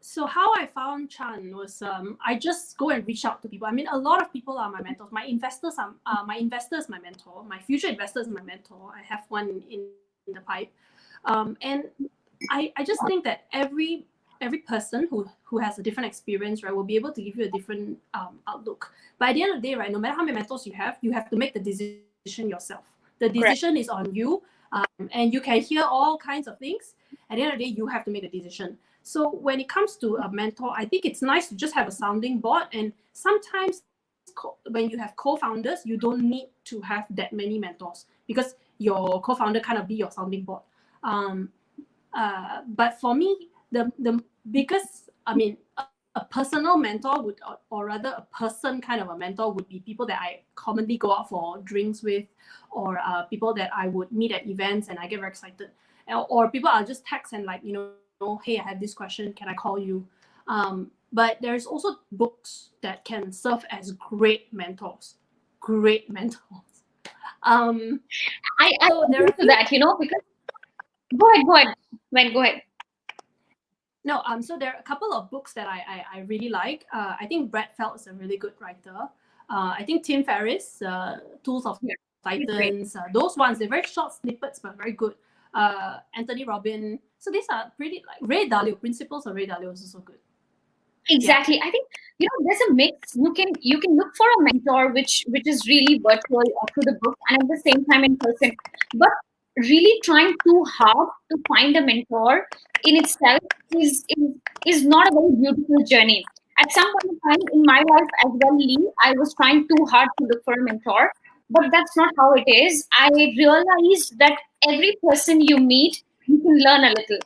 [0.00, 3.66] so how I found Chan was um, I just go and reach out to people.
[3.66, 5.10] I mean, a lot of people are my mentors.
[5.10, 7.42] My investors are uh, my investors, my mentor.
[7.44, 8.92] My future investors, my mentor.
[8.94, 9.88] I have one in,
[10.26, 10.70] in the pipe,
[11.24, 11.84] um, and
[12.50, 14.06] I I just think that every
[14.40, 17.44] every person who who has a different experience right will be able to give you
[17.44, 18.92] a different um, outlook.
[19.18, 20.98] But at the end of the day right no matter how many mentors you have
[21.00, 22.84] you have to make the decision yourself.
[23.18, 26.94] The decision is on you um, and you can hear all kinds of things.
[27.30, 28.78] At the end of the day you have to make a decision.
[29.02, 31.92] So when it comes to a mentor i think it's nice to just have a
[31.92, 33.82] sounding board and sometimes
[34.68, 39.60] when you have co-founders you don't need to have that many mentors because your co-founder
[39.60, 40.62] kind of be your sounding board.
[41.02, 41.50] Um,
[42.12, 45.56] uh, but for me the the biggest i mean
[46.16, 49.80] a personal mentor would or, or, rather a person kind of a mentor would be
[49.80, 52.24] people that i commonly go out for drinks with
[52.70, 55.70] or uh, people that i would meet at events and i get very excited.
[56.08, 57.90] Or, or people i'll just text and like you know
[58.20, 60.06] oh, hey i have this question can i call you?
[60.48, 65.16] Um, but there's also books that can serve as great mentors
[65.60, 66.40] great mentors.
[67.42, 68.00] Um
[68.58, 70.22] i i so there to that you know because
[71.18, 71.74] go ahead go ahead.
[72.10, 72.62] Wen go ahead
[74.06, 76.86] no, um, so there are a couple of books that I I, I really like.
[76.92, 78.96] Uh, I think Brad Feld is a really good writer.
[79.50, 83.82] Uh, I think Tim Ferriss, uh, Tools of yeah, Titans, uh, those ones they're very
[83.82, 85.14] short snippets but very good.
[85.52, 87.00] Uh, Anthony Robin.
[87.18, 88.78] So these are pretty like Ray Dalio.
[88.78, 90.18] Principles of Ray Dalio is also good.
[91.08, 91.56] Exactly.
[91.56, 91.66] Yeah.
[91.66, 91.86] I think
[92.18, 93.16] you know there's a mix.
[93.16, 96.42] You can you can look for a mentor which which is really virtual
[96.72, 98.56] through the book and at the same time in person.
[98.94, 99.10] But
[99.56, 102.46] really trying too hard to find a mentor
[102.84, 103.40] in itself
[103.76, 104.30] is, is,
[104.66, 106.24] is not a very beautiful journey.
[106.58, 109.84] At some point in time in my life as well, Lee, I was trying too
[109.86, 111.12] hard to look for a mentor,
[111.50, 112.86] but that's not how it is.
[112.98, 117.18] I realized that every person you meet, you can learn a little.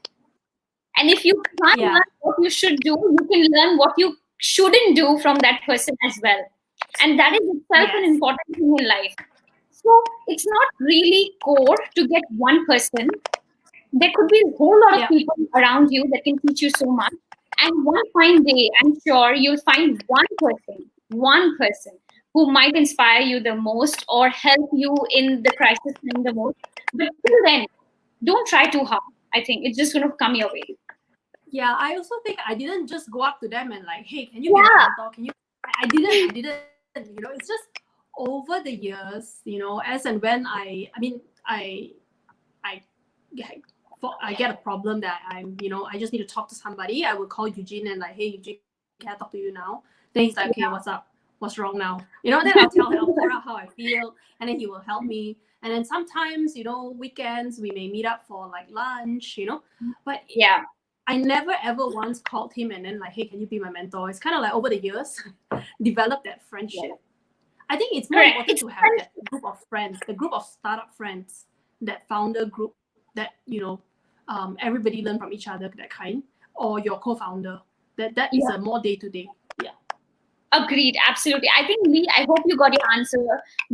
[0.98, 1.94] And if you can't yeah.
[1.94, 5.96] learn what you should do, you can learn what you shouldn't do from that person
[6.04, 6.44] as well.
[7.02, 7.94] And that is itself yes.
[7.94, 9.14] an important thing in life.
[9.82, 13.08] So it's not really core to get one person.
[13.92, 15.08] There could be a whole lot of yeah.
[15.08, 17.14] people around you that can teach you so much.
[17.62, 21.92] And one fine day, I'm sure you'll find one person, one person
[22.32, 26.56] who might inspire you the most or help you in the crisis time the most.
[26.94, 27.66] But till then,
[28.22, 29.02] don't try too hard.
[29.34, 30.76] I think it's just going to come your way.
[31.50, 34.42] Yeah, I also think I didn't just go up to them and like, hey, can
[34.42, 34.86] you yeah.
[34.96, 35.14] talk?
[35.14, 35.32] Can you?
[35.82, 36.30] I didn't.
[36.30, 37.16] I didn't.
[37.16, 37.64] You know, it's just
[38.16, 41.92] over the years, you know, as and when I, I mean, I,
[42.64, 42.82] I,
[44.22, 47.04] I get a problem that I'm, you know, I just need to talk to somebody.
[47.04, 48.58] I would call Eugene and like, hey, Eugene,
[48.98, 49.82] can I talk to you now?
[50.12, 51.08] Then he's like, okay, what's up?
[51.38, 52.00] What's wrong now?
[52.22, 54.66] You know, then I'll tell him, I'll pour out how I feel, and then he
[54.66, 55.38] will help me.
[55.62, 59.62] And then sometimes, you know, weekends we may meet up for like lunch, you know.
[60.04, 60.64] But yeah,
[61.06, 64.10] I never ever once called him and then like, hey, can you be my mentor?
[64.10, 65.22] It's kind of like over the years,
[65.82, 66.82] develop that friendship.
[66.84, 67.09] Yeah
[67.70, 70.92] I think it's more important to have that group of friends, the group of startup
[70.96, 71.46] friends,
[71.82, 72.74] that founder group
[73.14, 73.80] that you know
[74.26, 76.24] um, everybody learn from each other, that kind,
[76.56, 77.60] or your co-founder.
[77.96, 78.56] That that is yeah.
[78.56, 79.28] a more day to day.
[79.62, 79.70] Yeah.
[80.50, 81.48] Agreed, absolutely.
[81.56, 83.18] I think Lee, I hope you got your answer.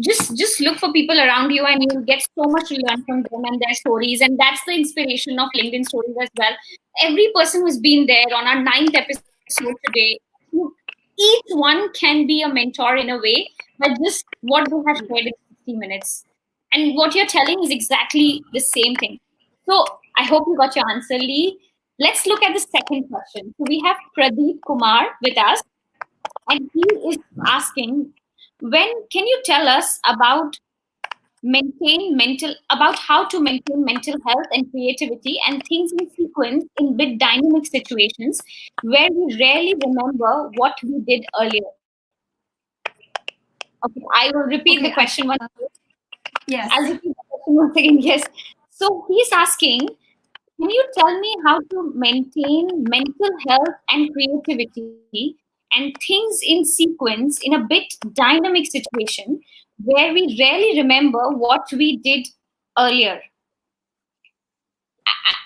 [0.01, 3.23] Just just look for people around you and you'll get so much to learn from
[3.23, 4.21] them and their stories.
[4.21, 6.53] And that's the inspiration of LinkedIn stories as well.
[7.01, 10.19] Every person who's been there on our ninth episode today,
[11.19, 13.49] each one can be a mentor in a way
[13.79, 15.33] but just what they have shared in
[15.67, 16.25] 60 minutes.
[16.73, 19.19] And what you're telling is exactly the same thing.
[19.69, 19.85] So
[20.17, 21.59] I hope you got your answer, Lee.
[21.99, 23.55] Let's look at the second question.
[23.57, 25.63] So we have Pradeep Kumar with us,
[26.49, 28.13] and he is asking,
[28.61, 30.59] when can you tell us about
[31.43, 36.97] maintain mental about how to maintain mental health and creativity and things in sequence in
[36.97, 38.41] bit dynamic situations
[38.83, 41.71] where we rarely remember what we did earlier
[43.87, 44.89] Okay, I will repeat okay.
[44.89, 45.41] the question once.
[46.49, 46.71] Yes.
[46.73, 47.99] I'll repeat the question once again.
[48.01, 48.25] Yes.
[48.71, 49.81] So he's asking,
[50.61, 55.37] can you tell me how to maintain mental health and creativity
[55.75, 59.41] and things in sequence in a bit dynamic situation
[59.83, 62.27] where we rarely remember what we did
[62.79, 63.21] earlier?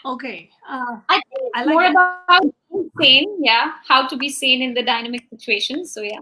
[0.05, 0.51] Okay.
[0.69, 4.75] Uh, I think I like more about being sane, yeah, how to be sane in
[4.75, 5.85] the dynamic situation.
[5.85, 6.21] So yeah.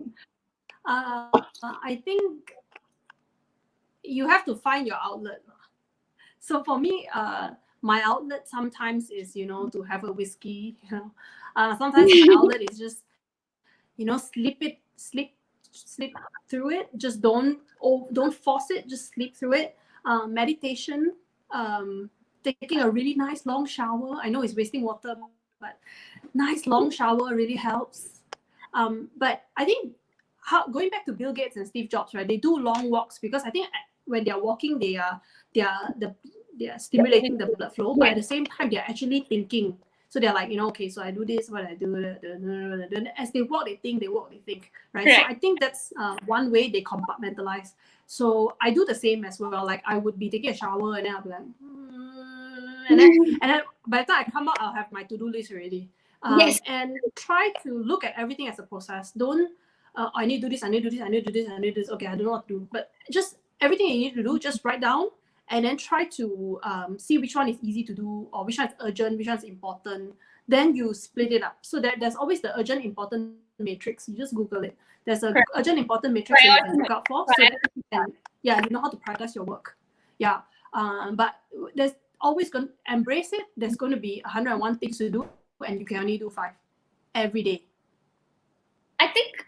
[0.85, 1.29] Uh,
[1.85, 2.53] I think
[4.03, 5.43] you have to find your outlet.
[6.41, 7.51] So for me, uh,
[7.83, 10.77] my outlet sometimes is you know to have a whiskey.
[10.91, 11.11] You know,
[11.55, 13.05] uh, sometimes my outlet is just
[13.97, 15.31] you know slip it, slip,
[15.71, 16.13] slip
[16.49, 16.89] through it.
[16.97, 18.89] Just don't oh, don't force it.
[18.89, 19.77] Just sleep through it.
[20.05, 21.13] Uh, meditation,
[21.51, 22.09] um,
[22.45, 24.17] taking a really nice long shower.
[24.23, 25.15] I know it's wasting water,
[25.61, 25.79] but
[26.35, 28.21] nice long shower really helps.
[28.75, 29.93] Um, but I think
[30.41, 32.27] how going back to Bill Gates and Steve Jobs, right?
[32.27, 35.21] They do long walks because I think uh, when they're walking, they are
[35.55, 36.15] they are the
[36.59, 39.77] they are stimulating the blood flow, but at the same time they're actually thinking.
[40.09, 41.95] So they're like, you know, okay, so I do this, what I do,
[43.19, 45.07] as they walk, they think, they walk, they think, right?
[45.07, 47.73] So I think that's uh, one way they compartmentalize.
[48.07, 49.67] So I do the same as well.
[49.67, 53.39] Like I would be taking a shower and then I'll be like, "Mm," and then
[53.43, 55.91] and then by the time I come out, I'll have my to-do list already.
[56.23, 56.59] Um, Yes.
[56.67, 59.13] And try to look at everything as a process.
[59.13, 59.51] Don't
[59.95, 61.43] uh, I need to do this, I need to do this, I need to do
[61.43, 61.91] this, I need to do this.
[61.91, 62.69] Okay, I don't know what to do.
[62.73, 65.09] But just everything you need to do, just write down
[65.51, 68.69] and then try to um, see which one is easy to do or which one
[68.69, 70.15] is urgent, which one is important.
[70.47, 71.59] Then you split it up.
[71.63, 74.09] So that there's always the urgent important matrix.
[74.09, 74.77] You just Google it.
[75.05, 75.51] There's a Correct.
[75.55, 77.25] urgent important matrix that you can look out for.
[77.37, 79.77] So you can, yeah, you know how to prioritize your work.
[80.19, 80.41] Yeah.
[80.75, 81.35] Um, but
[81.75, 83.47] there's always going to embrace it.
[83.57, 85.29] There's going to be 101 things to do,
[85.67, 86.53] and you can only do five
[87.15, 87.65] every day.
[89.01, 89.47] I think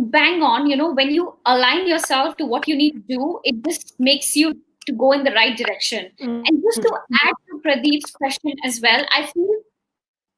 [0.00, 3.62] bang on, you know, when you align yourself to what you need to do, it
[3.64, 4.54] just makes you
[4.86, 6.10] to go in the right direction.
[6.46, 9.54] And just to add to Pradeep's question as well, I feel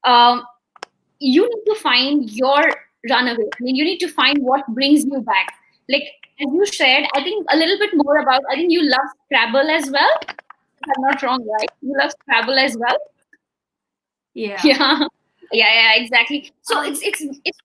[0.03, 0.43] um,
[1.19, 2.63] you need to find your
[3.09, 3.45] runaway.
[3.45, 5.53] I mean, you need to find what brings you back.
[5.89, 6.03] Like
[6.41, 8.41] as you shared, I think a little bit more about.
[8.51, 10.11] I think you love Scrabble as well.
[10.23, 11.69] If I'm not wrong, right?
[11.81, 12.97] You love Scrabble as well.
[14.33, 14.59] Yeah.
[15.51, 16.51] Yeah, yeah, yeah, exactly.
[16.63, 17.59] So it's it's it's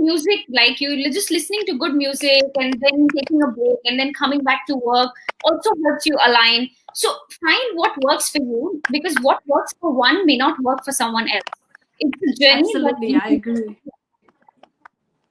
[0.00, 4.12] music like you just listening to good music and then taking a break and then
[4.12, 5.10] coming back to work
[5.44, 6.68] also helps you align.
[6.94, 7.14] So
[7.44, 11.28] find what works for you because what works for one may not work for someone
[11.30, 11.42] else.
[12.00, 12.60] It's a journey.
[12.60, 13.76] Absolutely, I agree.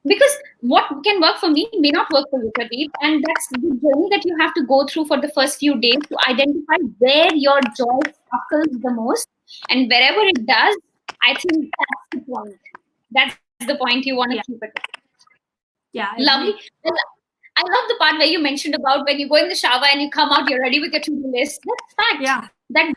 [0.05, 2.89] because what can work for me may not work for you, Pradeep.
[3.01, 5.99] And that's the journey that you have to go through for the first few days
[6.09, 9.27] to identify where your joy sparkles the most.
[9.69, 10.77] And wherever it does,
[11.23, 12.59] I think that's the point.
[13.11, 13.35] That's
[13.65, 14.43] the point you want to Yeah.
[14.47, 14.71] keep it.
[15.93, 16.09] Yeah.
[16.17, 16.53] I Lovely.
[16.83, 16.93] Well,
[17.57, 20.01] I love the part where you mentioned about when you go in the shower and
[20.01, 21.59] you come out, you're ready with your to-do list.
[21.65, 22.21] That's fact.
[22.21, 22.47] Yeah.
[22.69, 22.93] That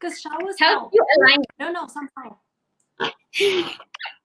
[0.00, 0.90] Because showers helps help.
[0.92, 1.38] you align.
[1.60, 2.36] No, no, somehow.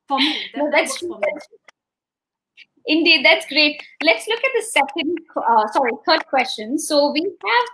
[0.07, 1.09] For me, that, No, that's true.
[1.09, 1.28] for me.
[1.34, 1.57] That's true.
[2.88, 3.80] Indeed, that's great.
[4.03, 6.80] Let's look at the second, uh, sorry, third question.
[6.80, 7.67] So we have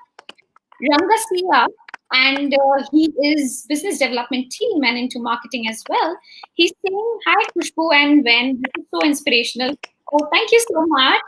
[0.92, 1.68] Rangasiya,
[2.12, 6.18] and uh, he is business development team and into marketing as well.
[6.54, 8.62] He's saying, "Hi, Kushbu and Wen.
[8.62, 9.76] This is so inspirational.
[10.14, 11.22] Oh, thank you so much.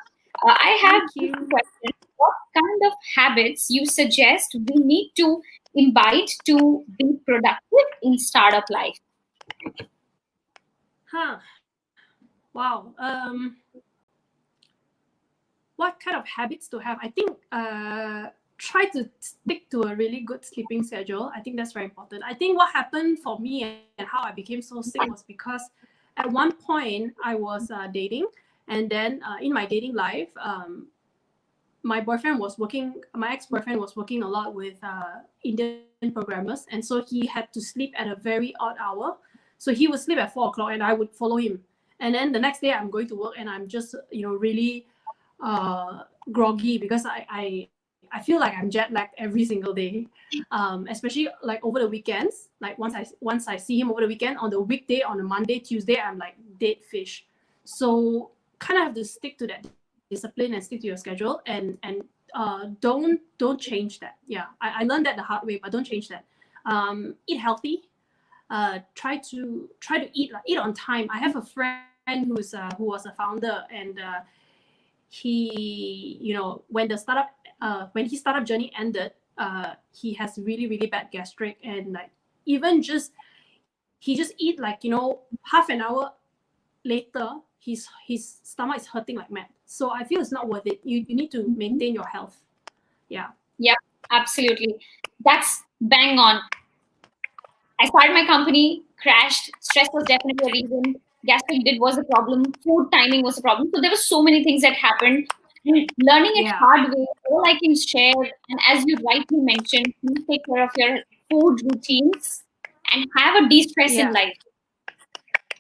[0.46, 1.98] Uh, I have two questions.
[2.18, 5.42] What kind of habits you suggest we need to
[5.76, 9.00] imbibe to be productive in startup life?"
[11.12, 11.38] Huh.
[12.54, 12.94] Wow.
[12.98, 13.58] Um,
[15.76, 16.98] what kind of habits to have?
[17.02, 18.28] I think uh,
[18.58, 21.32] try to stick to a really good sleeping schedule.
[21.36, 22.24] I think that's very important.
[22.26, 23.64] I think what happened for me
[23.98, 25.62] and how I became so sick was because
[26.18, 28.28] at one point I was uh, dating,
[28.68, 30.88] and then uh, in my dating life, um,
[31.84, 33.02] my boyfriend was working.
[33.14, 37.54] My ex boyfriend was working a lot with uh, Indian programmers, and so he had
[37.54, 39.18] to sleep at a very odd hour.
[39.60, 41.64] So he would sleep at four o'clock, and I would follow him.
[42.00, 44.88] And then the next day, I'm going to work, and I'm just you know really
[45.40, 47.68] uh, groggy because I, I
[48.12, 50.08] I feel like I'm jet lagged every single day,
[50.52, 52.50] um, especially like over the weekends.
[52.60, 55.24] Like once I once I see him over the weekend on the weekday on a
[55.24, 57.26] Monday Tuesday, I'm like dead fish.
[57.66, 59.66] So kind of have to stick to that
[60.10, 62.04] discipline and stick to your schedule and and
[62.34, 64.16] uh, don't don't change that.
[64.28, 66.26] Yeah, I, I learned that the hard way, but don't change that.
[66.66, 67.84] Um, eat healthy.
[68.50, 71.08] Uh, try to try to eat like eat on time.
[71.10, 74.20] I have a friend who's uh, who was a founder and uh,
[75.10, 77.32] he you know when the startup
[77.62, 82.10] uh, when his startup journey ended, uh, he has really really bad gastric and like
[82.46, 83.12] even just
[84.00, 86.12] he just eat like you know half an hour
[86.84, 87.30] later
[87.60, 89.48] his his stomach is hurting like mad.
[89.66, 90.80] So I feel it's not worth it.
[90.84, 92.40] You you need to maintain your health.
[93.10, 93.28] Yeah.
[93.58, 93.76] Yeah,
[94.12, 94.76] absolutely.
[95.26, 96.42] That's bang on.
[97.80, 99.52] I started my company, crashed.
[99.60, 100.96] Stress was definitely a reason.
[101.26, 102.54] Gastric did was a problem.
[102.64, 103.70] Food timing was a problem.
[103.74, 105.28] So there were so many things that happened.
[105.68, 106.54] Learning it Yeah.
[106.54, 108.14] hard way, all I can share,
[108.50, 111.00] and as you rightly mentioned, please take care of your
[111.30, 112.44] food routines
[112.94, 114.08] and have a de-stress Yeah.
[114.08, 114.38] in life.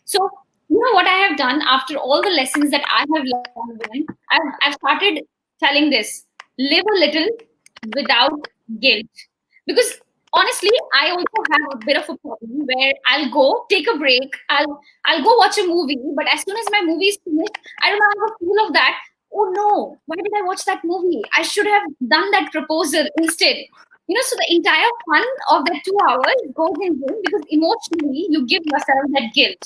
[0.05, 0.29] So
[0.69, 4.53] you know what I have done after all the lessons that I have learned, I've,
[4.63, 5.23] I've started
[5.59, 6.25] telling this:
[6.57, 7.27] live a little
[7.95, 8.47] without
[8.79, 9.25] guilt.
[9.65, 9.99] Because
[10.33, 14.39] honestly, I also have a bit of a problem where I'll go take a break,
[14.49, 17.89] I'll I'll go watch a movie, but as soon as my movie is finished, I
[17.89, 18.97] don't have a feel of that.
[19.33, 21.21] Oh no, why did I watch that movie?
[21.37, 23.57] I should have done that proposal instead.
[24.07, 28.25] You know, so the entire fun of that two hours goes in vain because emotionally
[28.29, 29.61] you give yourself that guilt.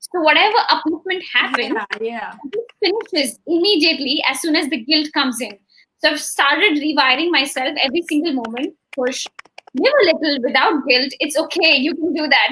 [0.00, 1.84] So whatever upliftment happens, Yeah.
[2.00, 2.32] Yeah.
[2.52, 2.66] it
[3.12, 5.56] finishes immediately as soon as the guilt comes in.
[5.98, 8.74] So I've started rewiring myself every single moment.
[8.92, 9.26] Push,
[9.74, 11.12] live a little without guilt.
[11.20, 11.76] It's okay.
[11.76, 12.48] You can do that.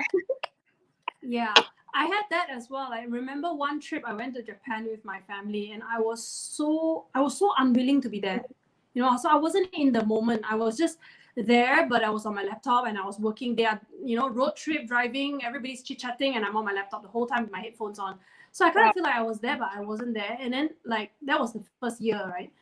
[1.22, 1.54] yeah,
[1.94, 2.92] I had that as well.
[2.92, 7.06] I remember one trip I went to Japan with my family, and I was so
[7.14, 8.42] I was so unwilling to be there.
[8.94, 10.42] You know, so I wasn't in the moment.
[10.48, 10.98] I was just
[11.36, 13.80] there, but I was on my laptop and I was working there.
[14.04, 17.26] You know, road trip driving, everybody's chit chatting, and I'm on my laptop the whole
[17.26, 18.18] time with my headphones on.
[18.50, 20.36] So I kind of feel like I was there, but I wasn't there.
[20.40, 22.52] And then like that was the first year, right?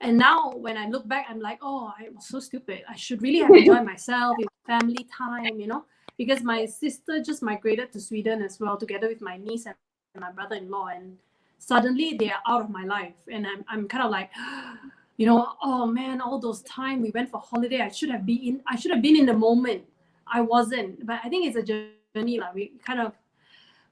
[0.00, 2.82] And now when I look back, I'm like, oh, I was so stupid.
[2.88, 5.84] I should really have enjoyed myself, family time, you know
[6.16, 9.74] because my sister just migrated to Sweden as well, together with my niece and
[10.20, 11.18] my brother-in-law, and
[11.58, 14.30] suddenly they are out of my life, and I'm I'm kind of like,
[15.16, 18.38] you know, oh man, all those time we went for holiday, I should have been
[18.38, 19.84] in, I should have been in the moment.
[20.26, 23.12] I wasn't, but I think it's a journey, like we kind of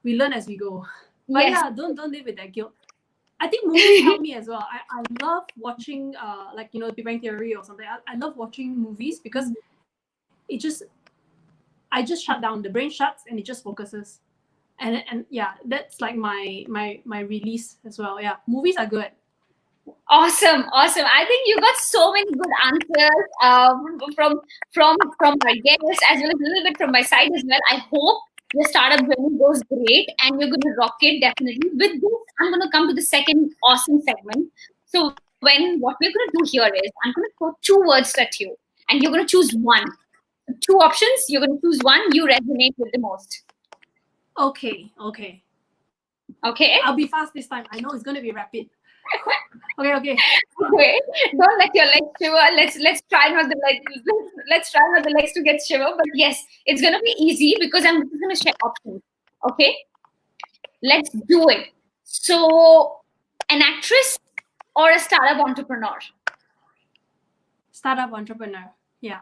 [0.03, 0.85] we learn as we go.
[1.27, 1.61] But yes.
[1.63, 2.73] yeah, don't don't live with that guilt.
[3.39, 4.65] I think movies help me as well.
[4.71, 7.85] I, I love watching uh like you know Big Bang Theory or something.
[7.85, 9.51] I, I love watching movies because
[10.47, 10.83] it just
[11.93, 12.61] I just shut down.
[12.61, 14.19] The brain shuts and it just focuses.
[14.79, 18.19] And and yeah, that's like my my my release as well.
[18.19, 19.11] Yeah, movies are good.
[20.09, 21.05] Awesome, awesome.
[21.05, 24.41] I think you got so many good answers um, from
[24.73, 27.59] from from my guests as well as a little bit from my side as well.
[27.69, 28.23] I hope
[28.53, 31.69] your startup journey goes great and you're going to rock it definitely.
[31.73, 34.51] With this, I'm going to come to the second awesome segment.
[34.85, 38.15] So Wen what we're going to do here is I'm going to throw two words
[38.17, 38.55] at you
[38.89, 39.85] and you're going to choose one
[40.61, 41.25] two options.
[41.29, 43.43] You're going to choose one you resonate with the most.
[44.39, 44.91] Okay.
[44.99, 45.43] Okay.
[46.45, 46.77] Okay.
[46.83, 47.65] I'll be fast this time.
[47.71, 48.69] I know it's going to be rapid.
[49.79, 49.93] okay.
[49.95, 50.17] Okay.
[50.73, 51.01] Okay.
[51.39, 52.55] Don't let your legs shiver.
[52.55, 53.83] Let's let's try not the legs.
[54.49, 55.89] Let's try not the legs to get shiver.
[55.95, 59.01] But yes, it's going to be easy because I'm just going to share options.
[59.51, 59.75] Okay.
[60.81, 61.67] Let's do it.
[62.03, 62.99] So,
[63.49, 64.19] an actress
[64.75, 65.97] or a startup entrepreneur?
[67.71, 68.71] Startup entrepreneur.
[69.01, 69.19] Yeah.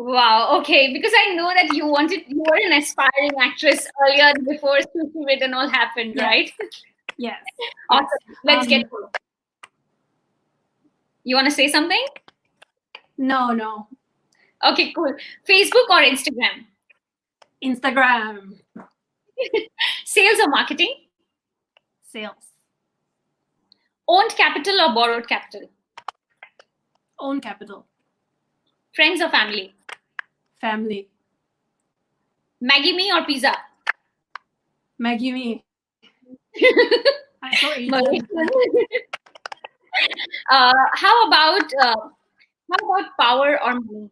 [0.00, 0.58] Wow.
[0.60, 0.94] Okay.
[0.94, 5.54] Because I know that you wanted, you were an aspiring actress earlier before Sushi and
[5.54, 6.24] all happened, yes.
[6.24, 6.52] right?
[7.18, 7.36] Yes.
[7.90, 8.08] awesome.
[8.42, 8.86] Let's um, get.
[11.22, 12.02] You want to say something?
[13.18, 13.88] No, no.
[14.64, 15.14] Okay, cool.
[15.46, 16.64] Facebook or Instagram?
[17.62, 18.58] Instagram.
[20.06, 20.94] Sales or marketing?
[22.10, 22.32] Sales.
[24.08, 25.68] Owned capital or borrowed capital?
[27.18, 27.84] Owned capital.
[28.92, 29.74] Friends or family?
[30.60, 31.08] Family.
[32.62, 33.54] Maggi mee or pizza?
[35.00, 35.64] Maggi mee.
[37.42, 37.70] I'm so
[40.50, 41.96] uh, how about uh,
[42.68, 44.10] how about power or money?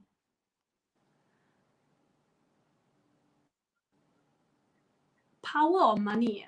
[5.43, 6.47] Power or money?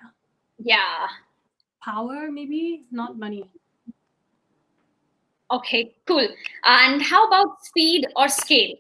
[0.58, 1.08] Yeah.
[1.82, 3.50] Power, maybe not money.
[5.50, 6.28] Okay, cool.
[6.64, 8.76] And how about speed or scale?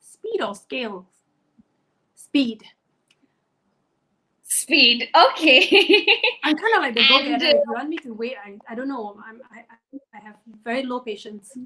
[0.00, 1.06] Speed or scale?
[2.14, 2.62] Speed.
[4.44, 5.08] Speed.
[5.14, 6.06] Okay.
[6.44, 7.46] I'm kind of like the go-getter.
[7.46, 9.18] If you want me to wait, I, I don't know.
[9.26, 9.64] I'm I,
[10.14, 11.56] I have very low patience.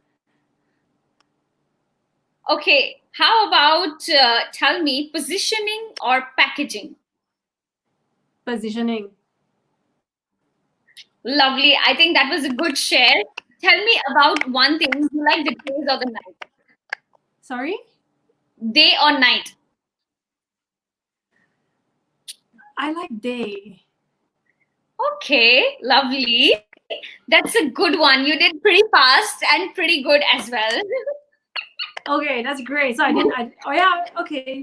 [2.48, 3.02] Okay.
[3.12, 6.96] How about uh, tell me positioning or packaging?
[8.46, 9.11] Positioning.
[11.26, 11.76] Lovely.
[11.84, 13.20] I think that was a good share.
[13.60, 14.90] Tell me about one thing.
[14.94, 16.44] You like the days or the night?
[17.40, 17.76] Sorry?
[18.72, 19.54] Day or night?
[22.78, 23.82] I like day.
[25.14, 26.54] Okay, lovely.
[27.26, 28.24] That's a good one.
[28.24, 30.80] You did pretty fast and pretty good as well.
[32.20, 32.98] okay, that's great.
[32.98, 33.32] So I didn't.
[33.36, 34.04] I, oh yeah.
[34.20, 34.62] Okay.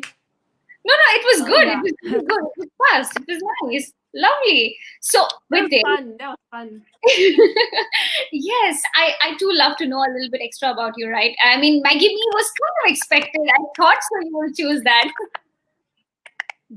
[0.86, 1.68] No, no, it was good.
[1.68, 1.80] Oh, yeah.
[1.80, 2.24] It was good.
[2.24, 3.18] It was fast.
[3.18, 3.94] It was nice.
[4.16, 4.78] Lovely.
[5.02, 6.16] So with this, fun.
[6.20, 6.82] That was fun.
[8.32, 11.36] yes, I, I too love to know a little bit extra about you, right?
[11.44, 13.42] I mean, Maggi mee was kind of expected.
[13.42, 15.12] I thought so you will choose that.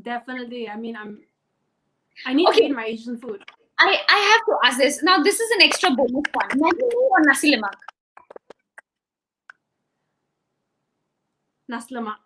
[0.02, 0.68] Definitely.
[0.68, 1.20] I mean, I'm.
[2.24, 2.60] I need okay.
[2.60, 3.42] to eat my Asian food.
[3.78, 5.22] I I have to ask this now.
[5.22, 6.48] This is an extra bonus one.
[6.48, 7.74] Maggi mee or nasi lemak?
[11.68, 12.16] Nasi lemak.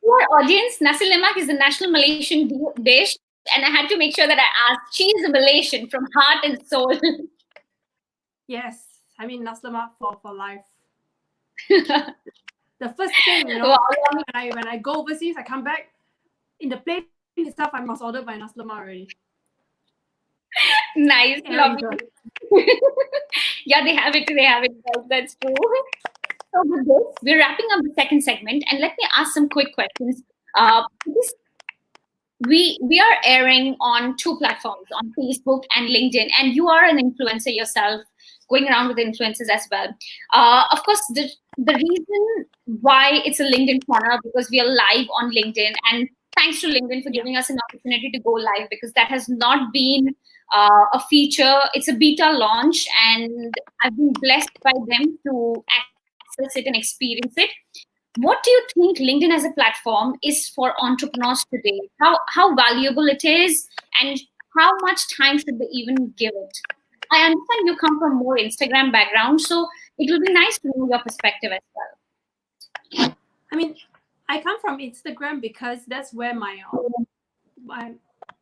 [0.00, 2.48] For audience, nasi lemak is a national Malaysian
[2.82, 3.18] dish
[3.54, 6.92] and I had to make sure that I asked cheese Malaysian from heart and soul.
[8.46, 8.84] yes,
[9.18, 10.64] I mean nasi lemak for for life.
[11.68, 13.78] the first thing, you know, wow.
[14.12, 15.90] when I when I go overseas, I come back
[16.60, 19.08] in the plane itself, I must order by nasi lemak already.
[20.96, 21.98] Nice, lovely.
[23.66, 24.26] yeah, they have it.
[24.26, 24.72] They have it.
[25.08, 25.54] That's true.
[26.54, 29.74] So with this, we're wrapping up the second segment, and let me ask some quick
[29.74, 30.22] questions.
[30.56, 31.34] Uh, this
[32.46, 36.98] we we are airing on two platforms on facebook and linkedin and you are an
[36.98, 38.02] influencer yourself
[38.48, 39.88] going around with influencers as well.
[40.32, 42.46] Uh, of course, the the reason
[42.80, 47.02] why it's a LinkedIn corner because we are live on LinkedIn, and thanks to LinkedIn
[47.02, 50.14] for giving us an opportunity to go live because that has not been
[50.54, 51.58] uh, a feature.
[51.74, 57.34] It's a beta launch, and I've been blessed by them to access it and experience
[57.36, 57.50] it.
[58.20, 61.80] What do you think LinkedIn as a platform is for entrepreneurs today?
[62.00, 63.68] How how valuable it is,
[64.02, 64.18] and
[64.58, 66.58] how much time should they even give it?
[67.12, 70.88] I understand you come from more Instagram background, so it will be nice to know
[70.88, 73.14] your perspective as well.
[73.52, 73.76] I mean,
[74.28, 76.58] I come from Instagram because that's where my,
[77.64, 77.92] my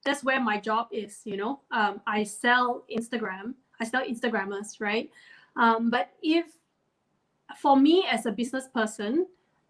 [0.06, 1.20] that's where my job is.
[1.24, 3.54] You know, um, I sell Instagram.
[3.78, 5.10] I sell Instagrammers, right?
[5.54, 6.46] Um, but if
[7.60, 9.26] for me as a business person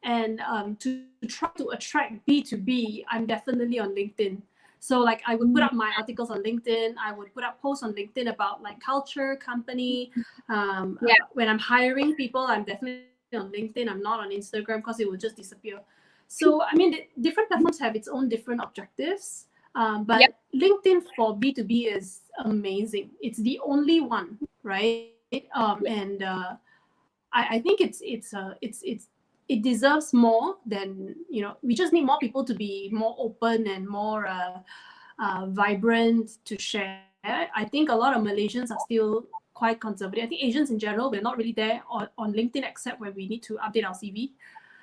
[0.06, 4.40] and um, to, to try to attract B two B, I'm definitely on LinkedIn.
[4.78, 6.94] So like I would put up my articles on LinkedIn.
[7.02, 10.12] I would put up posts on LinkedIn about like culture, company.
[10.48, 11.14] Um, Yeah.
[11.20, 13.90] uh, when I'm hiring people, I'm definitely on LinkedIn.
[13.90, 15.80] I'm not on Instagram because it will just disappear.
[16.28, 19.46] So I mean, the different platforms have its own different objectives.
[19.74, 20.32] Um, but Yep.
[20.62, 22.06] LinkedIn for B two B is
[22.44, 23.10] amazing.
[23.20, 25.10] It's the only one, right?
[25.54, 26.52] Um, and uh,
[27.32, 29.08] I, I think it's it's uh, it's it's
[29.48, 33.66] it deserves more than you know we just need more people to be more open
[33.66, 34.58] and more uh,
[35.22, 37.02] uh, vibrant to share.
[37.24, 40.24] I think a lot of malaysians are still quite conservative.
[40.24, 43.26] I think asians in general we're not really there on, on linkedin except when we
[43.26, 44.32] need to update our cv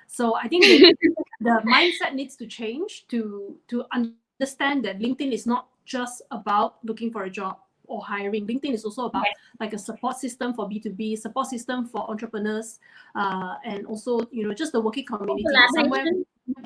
[0.08, 0.94] so i think the,
[1.40, 7.12] the mindset needs to change to to understand that linkedin is not just about looking
[7.12, 9.34] for a job or hiring linkedin is also about Yes.
[9.60, 12.78] like a support system for b2b support system for entrepreneurs
[13.14, 16.04] uh, and also you know just the working community somewhere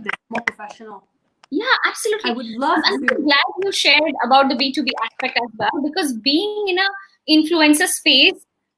[0.03, 1.05] that's more professional.
[1.51, 2.31] Yeah, absolutely.
[2.31, 3.15] I would love I'm to.
[3.15, 6.89] glad you shared about the B2B aspect as well because being in a
[7.31, 8.35] influencer space,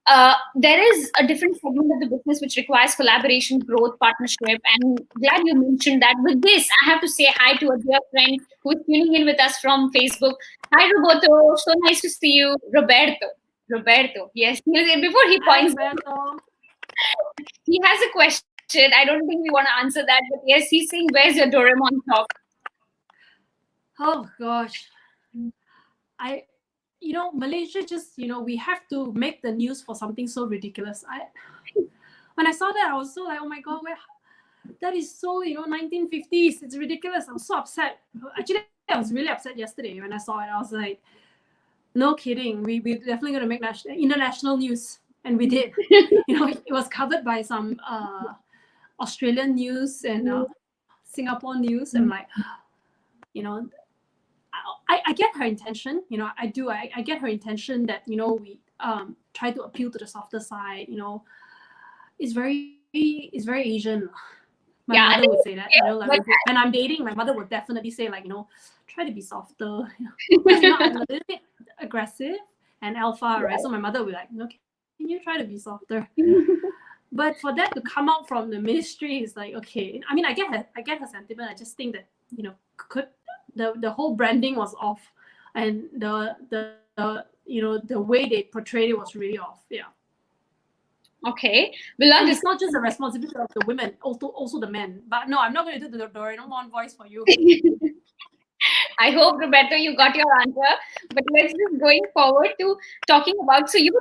[0.07, 4.61] uh, there is a different segment of the business which requires collaboration, growth, partnership.
[4.80, 6.16] And glad you mentioned that.
[6.22, 9.26] With this, I have to say hi to a dear friend who is tuning in
[9.26, 10.34] with us from Facebook.
[10.74, 11.57] Hi, Roberto.
[11.57, 12.57] So nice to see you.
[12.72, 13.26] Roberto.
[13.68, 14.30] Roberto.
[14.34, 14.61] Yes.
[14.62, 16.38] Before he Hi, points, Roberto.
[17.66, 18.90] he has a question.
[18.96, 21.98] I don't think we want to answer that, but yes, he's saying, "Where's your Doraemon
[22.09, 22.26] talk?"
[23.98, 24.88] Oh gosh,
[26.18, 26.44] I,
[27.01, 30.44] you know, Malaysia just you know we have to make the news for something so
[30.46, 31.05] ridiculous.
[31.09, 31.22] I,
[32.34, 33.96] when I saw that, I was so like, oh my god, where,
[34.80, 36.62] that is so you know 1950s.
[36.62, 37.26] It's ridiculous.
[37.28, 38.01] I'm so upset.
[38.38, 40.48] Actually, I was really upset yesterday when I saw it.
[40.53, 41.01] I was like,
[41.94, 42.62] no kidding.
[42.62, 45.72] We we definitely gonna make national international news, and we did.
[45.90, 48.34] you know, it was covered by some uh,
[49.01, 50.44] Australian news and uh,
[51.03, 51.94] Singapore news.
[51.94, 52.28] I'm like,
[53.32, 53.68] you know,
[54.91, 56.03] I, I get her intention.
[56.09, 56.68] You know, I do.
[56.68, 60.07] I, I get her intention that you know we um try to appeal to the
[60.07, 60.86] softer side.
[60.88, 61.22] You know,
[62.18, 64.11] it's very it's very Asian.
[64.88, 65.68] My Yeah, mother would say that.
[65.76, 68.49] You know, like but- when I'm dating, my mother would definitely say like you know,
[68.88, 69.86] try to be softer.
[70.30, 71.41] You know, I'm a little bit
[71.78, 72.38] aggressive
[72.82, 73.61] and alpha, right?
[73.61, 74.59] So my mother would be like, okay,
[74.99, 76.09] can you try to be softer?
[77.12, 80.32] but for that to come out from the ministry is like okay i mean i
[80.32, 83.09] get her i get her sentiment i just think that you know could
[83.57, 85.01] the the whole branding was off
[85.55, 89.90] and the the, the you know the way they portrayed it was really off yeah
[91.28, 95.03] Okay, we'll and it's not just the responsibility of the women also also the men
[95.07, 97.26] but no i'm not going to do the doraemon voice for you
[98.98, 100.72] I hope, Roberto, you got your answer.
[101.14, 102.76] But let's just going forward to
[103.07, 103.70] talking about.
[103.70, 103.92] So you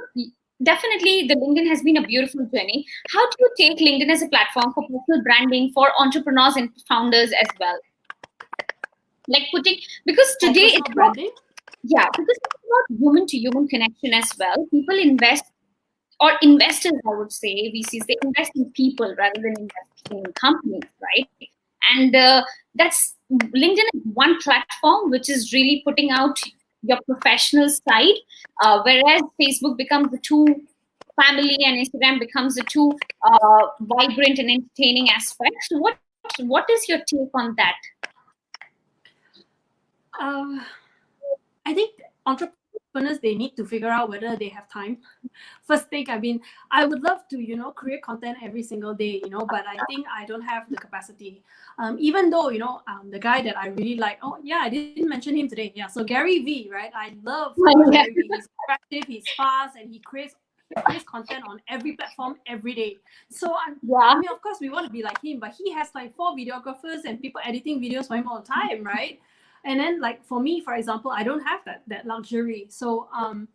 [0.61, 2.85] definitely the LinkedIn has been a beautiful journey.
[3.09, 7.31] How do you take LinkedIn as a platform for personal branding for entrepreneurs and founders
[7.31, 7.79] as well?
[9.29, 11.15] Like putting because today it's not,
[11.83, 14.67] yeah because it's not human to human connection as well.
[14.71, 15.45] People invest
[16.19, 20.83] or investors, I would say, VCs, they invest in people rather than investing in companies,
[21.01, 21.29] right?
[21.95, 22.43] And uh,
[22.75, 26.37] that's LinkedIn is one platform which is really putting out
[26.81, 28.15] your professional side,
[28.63, 30.45] uh, whereas Facebook becomes the two
[31.21, 32.91] family and Instagram becomes the two
[33.25, 35.67] uh, vibrant and entertaining aspects.
[35.69, 35.97] So what
[36.39, 37.75] what is your take on that?
[40.19, 40.59] Uh,
[41.65, 44.97] i think entrepreneurs they need to figure out whether they have time.
[45.67, 46.41] First thing i mean
[46.71, 49.77] i would love to you know create content every single day you know but i
[49.87, 51.43] think i don't have the capacity.
[51.77, 54.69] Um, even though you know um, the guy that i really like oh yeah i
[54.69, 55.71] didn't mention him today.
[55.75, 56.91] Yeah so gary v right?
[56.95, 58.03] I love Oh, yeah.
[58.03, 58.29] gary v.
[58.33, 60.35] He's active he's fast and he creates
[60.85, 62.97] creates content on every platform every day.
[63.29, 65.71] So i'm Yeah, I mean, of course, we want to be like him, but he
[65.71, 69.19] has like four videographers and people editing videos for him all the time, right?
[69.65, 72.67] And then, like for me, for example, I don't have that that luxury.
[72.69, 73.47] So, um,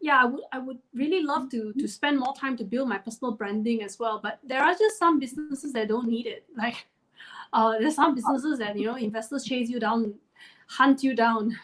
[0.00, 2.98] yeah, I would I would really love to to spend more time to build my
[2.98, 4.20] personal branding as well.
[4.22, 6.44] But there are just some businesses that don't need it.
[6.56, 6.86] Like
[7.52, 10.14] uh, there's some businesses that you know investors chase you down,
[10.66, 11.58] hunt you down.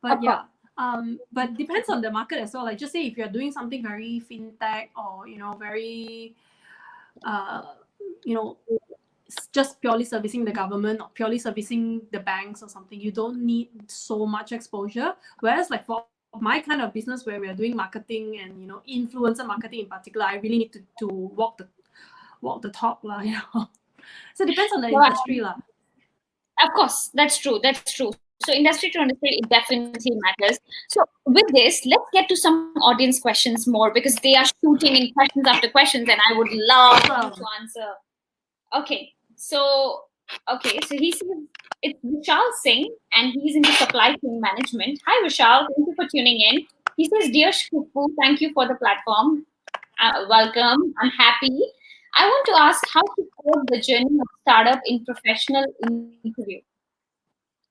[0.00, 0.42] But yeah,
[0.78, 2.64] um, but depends on the market as well.
[2.64, 6.34] Like just say if you're doing something very fintech or you know very,
[7.24, 7.62] uh,
[8.24, 8.58] you know,
[9.52, 13.68] just purely servicing the government or purely servicing the banks or something, you don't need
[13.86, 15.14] so much exposure.
[15.40, 16.04] Whereas like for
[16.40, 19.86] my kind of business where we are doing marketing and you know influencer marketing in
[19.86, 21.68] particular, I really need to, to walk the
[22.40, 23.68] walk the talk, lah, you know.
[24.34, 25.54] So it depends on the industry, lah.
[26.62, 27.60] Of course, that's true.
[27.62, 28.12] That's true.
[28.44, 30.58] So industry to industry, it definitely matters.
[30.88, 35.12] So with this, let's get to some audience questions more because they are shooting in
[35.12, 37.38] questions after questions, and I would love awesome.
[37.38, 37.88] to answer.
[38.74, 39.12] Okay,
[39.42, 40.04] so
[40.54, 41.28] okay, so he says
[41.82, 45.00] it's Vishal Singh, and he's in the supply chain management.
[45.04, 45.66] Hi, Vishal.
[45.66, 46.66] Thank you for tuning in.
[46.96, 49.44] He says, Dear Shkupu, thank you for the platform.
[49.98, 50.94] Uh, welcome.
[51.00, 51.60] I'm happy.
[52.16, 55.64] I want to ask how to code the journey of startup in professional
[56.24, 56.60] interview.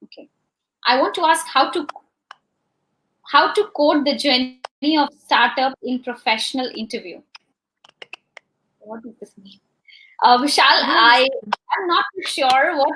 [0.03, 0.27] Okay.
[0.85, 1.87] I want to ask how to
[3.31, 7.21] how to code the journey of startup in professional interview.
[8.79, 9.60] What does this mean?
[10.21, 11.27] Uh, Vishal, I
[11.79, 12.93] am not sure what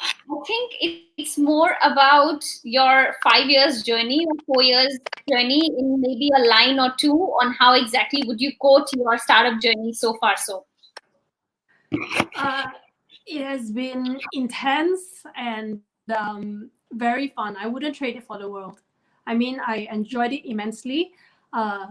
[0.00, 0.72] I think
[1.16, 4.98] it's more about your five years journey or four years
[5.28, 9.60] journey in maybe a line or two on how exactly would you quote your startup
[9.60, 10.36] journey so far.
[10.36, 10.66] So,
[12.36, 12.66] uh,
[13.26, 15.80] it has been intense and
[16.16, 17.56] um, very fun.
[17.58, 18.80] I wouldn't trade it for the world.
[19.26, 21.12] I mean, I enjoyed it immensely.
[21.52, 21.86] Uh,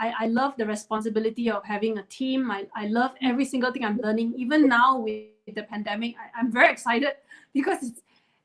[0.00, 2.50] I, I love the responsibility of having a team.
[2.50, 4.32] I, I love every single thing I'm learning.
[4.36, 7.12] Even now with the pandemic, I, I'm very excited
[7.52, 8.00] because it's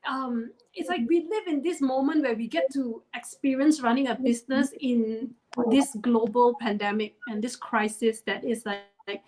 [0.06, 4.14] um, it's like we live in this moment where we get to experience running a
[4.14, 5.34] business in
[5.70, 9.24] this global pandemic and this crisis that is like, like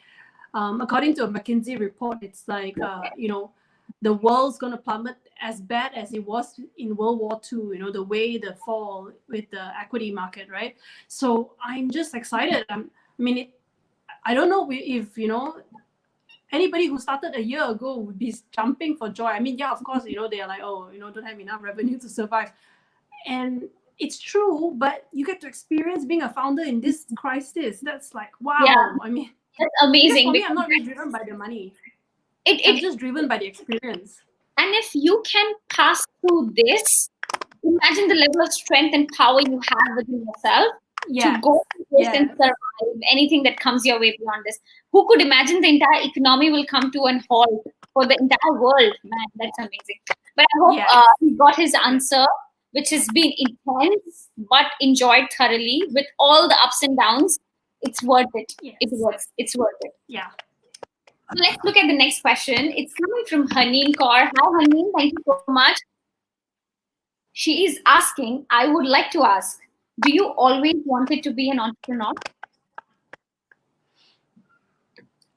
[0.55, 3.51] um, according to a McKinsey report, it's like uh, you know
[4.03, 7.59] the world's going to plummet as bad as it was in World War II.
[7.59, 10.76] You know the way the fall with the equity market, right?
[11.09, 12.64] So I'm just excited.
[12.68, 13.51] I'm, I mean, it,
[14.24, 15.57] I don't know if you know
[16.53, 19.26] anybody who started a year ago would be jumping for joy.
[19.26, 21.62] I mean, yeah, of course, you know, they're like, oh, you know, don't have enough
[21.62, 22.53] revenue to survive.
[23.26, 23.68] And
[23.99, 27.80] it's true, but you get to experience being a founder in this crisis.
[27.80, 28.59] That's like, wow.
[28.64, 28.93] Yeah.
[29.03, 30.28] I mean, that's amazing.
[30.28, 31.74] For me, I'm not really driven by the money.
[32.49, 34.22] It, it, I'm just driven by the experience.
[34.57, 37.11] And if you can pass through this,
[37.62, 40.72] imagine the level of strength and power you have within yourself
[41.09, 41.34] yeah.
[41.34, 42.16] to go yes.
[42.16, 44.59] and survive anything that comes your way beyond this.
[44.92, 48.94] Who could imagine the entire economy will come to an halt for the entire world?
[49.05, 50.01] Man, that's amazing.
[50.34, 52.26] But I hope uh, he got his answer,
[52.72, 57.38] which has been intense but enjoyed thoroughly with all the ups and downs.
[57.82, 58.53] It's worth it.
[58.62, 58.76] Yes.
[58.80, 59.28] It works.
[59.36, 59.92] It's worth it.
[60.09, 60.28] Yeah.
[61.37, 62.72] Let's look at the next question.
[62.74, 64.31] It's coming from Haneen Kaur.
[64.35, 64.91] Hi, Haneen.
[64.97, 65.79] Thank you so much.
[67.33, 69.61] She is asking, I would like to ask,
[70.01, 72.12] do you always wanted to be an entrepreneur?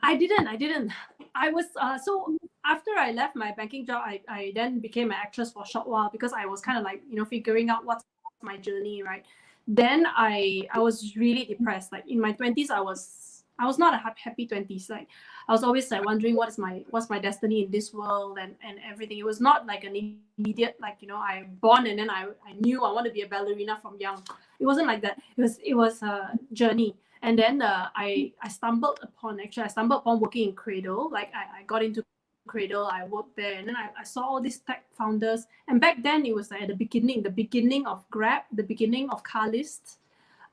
[0.01, 0.47] I didn't.
[0.47, 0.91] I didn't.
[1.35, 5.17] I was uh, so after I left my banking job, I, I then became an
[5.21, 7.85] actress for a short while because I was kind of like you know figuring out
[7.85, 8.03] what's
[8.41, 9.23] my journey, right?
[9.67, 11.91] Then I I was really depressed.
[11.91, 13.30] Like in my twenties, I was
[13.61, 14.89] I was not a happy twenties.
[14.89, 15.07] Like
[15.47, 18.55] I was always like wondering what is my what's my destiny in this world and
[18.63, 19.19] and everything.
[19.19, 22.53] It was not like an immediate like you know I born and then I I
[22.59, 24.23] knew I want to be a ballerina from young.
[24.59, 25.21] It wasn't like that.
[25.37, 26.95] It was it was a journey.
[27.21, 31.09] And then uh, I I stumbled upon actually I stumbled upon working in Cradle.
[31.11, 32.03] Like I, I got into
[32.47, 35.45] Cradle, I worked there, and then I, I saw all these tech founders.
[35.67, 39.09] And back then it was like at the beginning, the beginning of Grab, the beginning
[39.11, 39.99] of Carlist,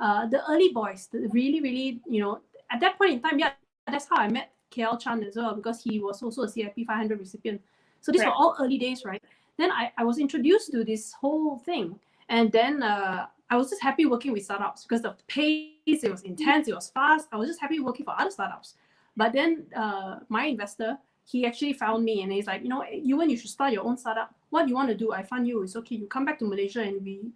[0.00, 2.40] uh, the early boys, the really, really, you know,
[2.70, 3.52] at that point in time, yeah,
[3.86, 7.18] that's how I met KL Chan as well because he was also a CIP 500
[7.18, 7.60] recipient.
[8.00, 8.28] So these right.
[8.28, 9.22] were all early days, right?
[9.56, 11.98] Then I, I was introduced to this whole thing.
[12.28, 16.22] And then uh, I was just happy working with startups because the pace, it was
[16.22, 17.28] intense, it was fast.
[17.32, 18.74] I was just happy working for other startups.
[19.16, 23.30] But then uh, my investor, he actually found me and he's like, you know, Ewan,
[23.30, 24.34] you should start your own startup.
[24.50, 25.12] What you want to do?
[25.12, 25.62] I fund you.
[25.62, 25.96] It's okay.
[25.96, 27.32] You come back to Malaysia and we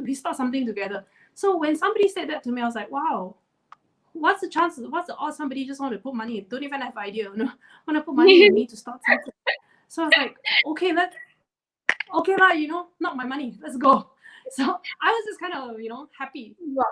[0.00, 1.04] we start something together.
[1.34, 3.36] So when somebody said that to me, I was like, wow,
[4.12, 4.86] what's the chances?
[4.88, 6.46] What's the odds somebody just want to put money?
[6.48, 7.24] Don't even have idea.
[7.30, 7.52] You know,
[7.86, 9.32] want to put money in me to start something.
[9.88, 10.36] So I was like,
[10.68, 11.12] okay, let
[12.14, 13.58] okay lah, you know, not my money.
[13.62, 14.08] Let's go.
[14.50, 16.56] So I was just kind of, you know, happy.
[16.60, 16.84] Wow.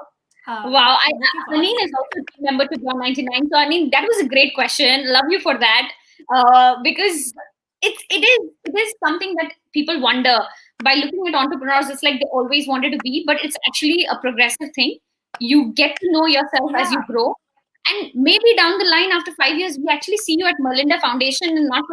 [0.46, 1.10] Uh, wow, I,
[1.52, 3.50] Aneen is also a member to John 99.
[3.50, 5.12] So I mean, that was a great question.
[5.12, 5.90] Love you for that.
[6.32, 7.34] Uh, because
[7.82, 10.38] it's it is it is something that people wonder
[10.82, 14.18] by looking at entrepreneurs, it's like they always wanted to be, but it's actually a
[14.18, 14.98] progressive thing.
[15.38, 16.80] You get to know yourself yeah.
[16.80, 17.34] as you grow.
[17.88, 21.56] And maybe down the line, after five years, we actually see you at Melinda Foundation
[21.56, 21.84] and not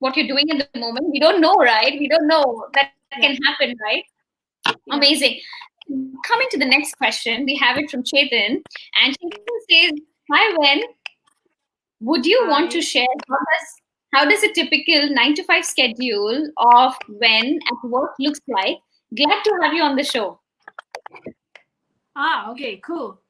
[0.00, 1.06] what you're doing at the moment.
[1.10, 1.98] We don't know, right?
[1.98, 4.04] We don't know that, that can happen, right?
[4.66, 4.96] Yeah.
[4.96, 5.40] Amazing.
[6.26, 8.60] Coming to the next question, we have it from Chetan.
[9.02, 10.00] And Chetan says,
[10.32, 10.82] Hi, Wen.
[12.00, 12.50] Would you Hi.
[12.50, 13.82] want to share how does
[14.12, 18.78] how does a typical nine to five schedule of Wen at work looks like?
[19.14, 20.40] Glad to have you on the show.
[22.16, 23.20] Ah, okay, cool.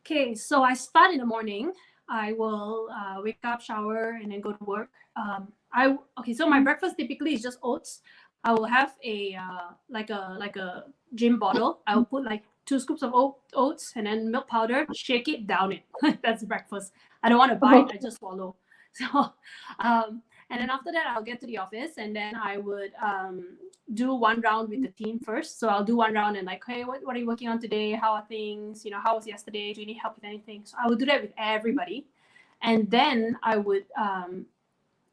[0.00, 1.72] Okay, so I start in the morning.
[2.08, 4.88] I will uh, wake up, shower, and then go to work.
[5.14, 8.00] Um, I okay, so my breakfast typically is just oats.
[8.44, 10.84] I will have a uh, like a like a
[11.14, 11.80] gym bottle.
[11.86, 13.12] I will put like two scoops of
[13.52, 15.84] oats and then milk powder, shake it, down it.
[16.22, 16.92] That's breakfast.
[17.22, 18.56] I don't want to bite, I just swallow.
[18.94, 19.32] So,
[19.80, 20.20] um,
[20.52, 23.56] and then after that, I'll get to the office and then I would um,
[23.94, 25.58] do one round with the team first.
[25.58, 27.92] So I'll do one round and like, hey, what, what are you working on today?
[27.92, 28.84] How are things?
[28.84, 29.72] You know, how was yesterday?
[29.72, 30.60] Do you need help with anything?
[30.66, 32.04] So I would do that with everybody.
[32.60, 34.44] And then I would um,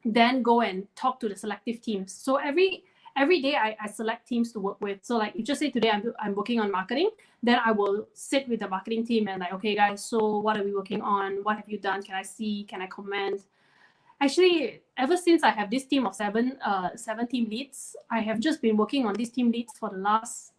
[0.03, 2.11] then go and talk to the selective teams.
[2.11, 2.83] So every
[3.15, 4.99] every day I, I select teams to work with.
[5.03, 7.11] So like you just say today I'm, I'm working on marketing,
[7.41, 10.63] then I will sit with the marketing team and like, okay guys, so what are
[10.63, 11.37] we working on?
[11.43, 12.03] What have you done?
[12.03, 12.65] Can I see?
[12.69, 13.41] Can I comment?
[14.21, 18.39] Actually, ever since I have this team of seven, uh, seven team leads, I have
[18.39, 20.51] just been working on these team leads for the last,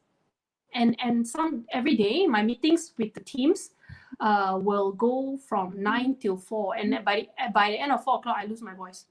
[0.73, 3.71] and and some every day my meetings with the teams,
[4.19, 8.17] uh, will go from nine till four, and by the, by the end of four
[8.17, 9.05] o'clock I lose my voice.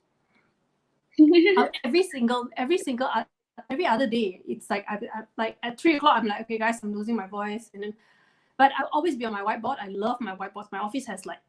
[1.19, 3.09] Uh, every single every single
[3.69, 6.81] every other day it's like I, I, like at three o'clock i'm like okay guys
[6.81, 7.93] i'm losing my voice and then
[8.57, 11.39] but i'll always be on my whiteboard i love my whiteboards my office has like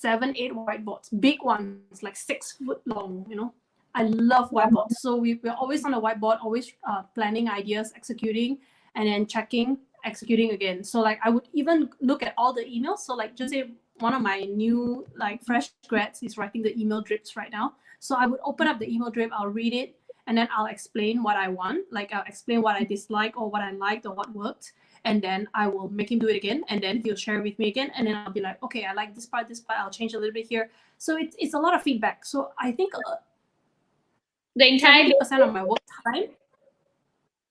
[0.00, 3.52] seven eight whiteboards big ones like six foot long you know
[3.94, 8.58] i love whiteboards so we, we're always on the whiteboard always uh, planning ideas executing
[8.94, 12.98] and then checking executing again so like i would even look at all the emails
[12.98, 13.70] so like just say
[14.00, 17.74] one of my new like fresh grads is writing the email drips right now.
[17.98, 21.22] So I would open up the email drip, I'll read it, and then I'll explain
[21.22, 21.86] what I want.
[21.90, 24.72] Like I'll explain what I dislike or what I liked or what worked.
[25.06, 26.64] And then I will make him do it again.
[26.68, 27.90] And then he'll share with me again.
[27.96, 30.18] And then I'll be like, okay, I like this part, this part, I'll change a
[30.18, 30.68] little bit here.
[30.98, 32.26] So it's, it's a lot of feedback.
[32.26, 33.16] So I think uh,
[34.54, 35.78] the entire percent of my work
[36.12, 36.24] time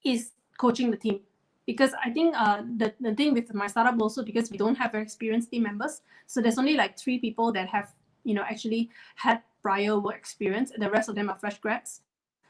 [0.04, 1.22] is coaching the team
[1.66, 4.92] because I think uh, the, the thing with my startup also because we don't have
[4.92, 7.94] very experienced team members, so there's only like three people that have
[8.24, 12.02] you know actually had prior work experience, and the rest of them are fresh grads.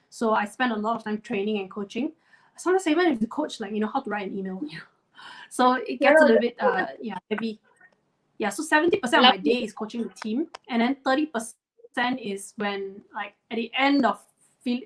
[0.09, 2.11] So I spend a lot of time training and coaching.
[2.57, 4.61] Sometimes even if the coach like you know how to write an email,
[5.49, 7.59] so it gets a little bit uh yeah heavy.
[8.37, 12.19] Yeah, so seventy percent of my day is coaching the team, and then thirty percent
[12.19, 14.19] is when like at the end of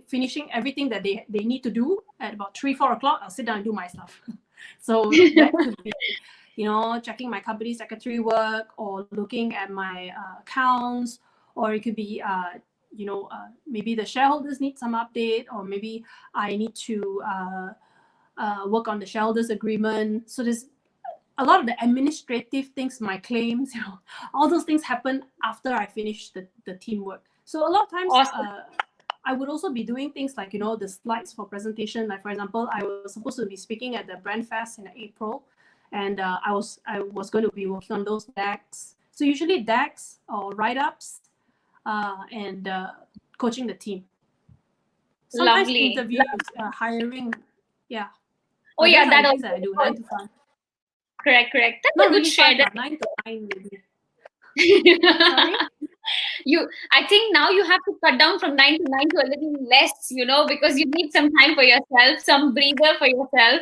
[0.08, 3.46] finishing everything that they, they need to do at about three, four o'clock, I'll sit
[3.46, 4.22] down and do my stuff.
[4.82, 5.92] so that could be,
[6.56, 11.20] you know, checking my company secretary work or looking at my uh, accounts,
[11.56, 12.60] or it could be, uh,
[12.94, 16.04] you know, uh, maybe the shareholders need some update, or maybe
[16.34, 17.22] I need to
[18.40, 20.30] uh, work on the shareholders agreement.
[20.30, 20.66] So there's
[21.38, 24.00] a lot of the administrative things, my claims, you know,
[24.34, 27.24] all those things happen after I finish the, the teamwork.
[27.46, 28.48] So a lot of times, awesome.
[28.48, 28.62] uh,
[29.26, 32.08] I would also be doing things like, you know, the slides for presentation.
[32.08, 35.44] Like for example, I was supposed to be speaking at the Brand Fest in April,
[35.92, 38.96] and uh, I was I was going to be working on those decks.
[39.12, 41.22] So usually decks or write-ups,
[41.86, 42.92] uh, and uh,
[43.38, 44.06] coaching the team.
[45.30, 45.92] Sometimes Lovely.
[45.92, 46.26] interviews,
[46.58, 47.34] uh, hiring,
[47.90, 48.08] yeah.
[48.80, 49.48] Oh yeah, that also.
[49.48, 50.30] I do nine to five.
[51.22, 51.84] Correct, correct.
[51.84, 52.58] That's Not a good really share.
[52.58, 52.74] That...
[52.74, 53.80] Nine to nine maybe.
[56.46, 59.28] You i think now you have to cut down from 9 to 9 to a
[59.28, 63.62] little less you know because you need some time for yourself some breather for yourself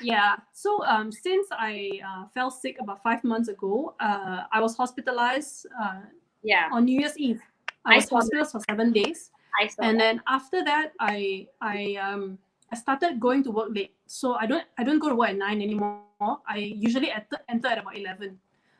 [0.00, 4.76] yeah so um, since i uh, fell sick about five months ago uh, i was
[4.76, 6.00] hospitalized uh,
[6.42, 7.40] yeah on new year's eve
[7.84, 9.30] i, I was hospitalized for seven days
[9.60, 9.98] and that.
[9.98, 12.38] then after that i i um
[12.72, 15.36] i started going to work late so i don't i don't go to work at
[15.36, 16.00] nine anymore
[16.46, 18.38] i usually enter, enter at about 11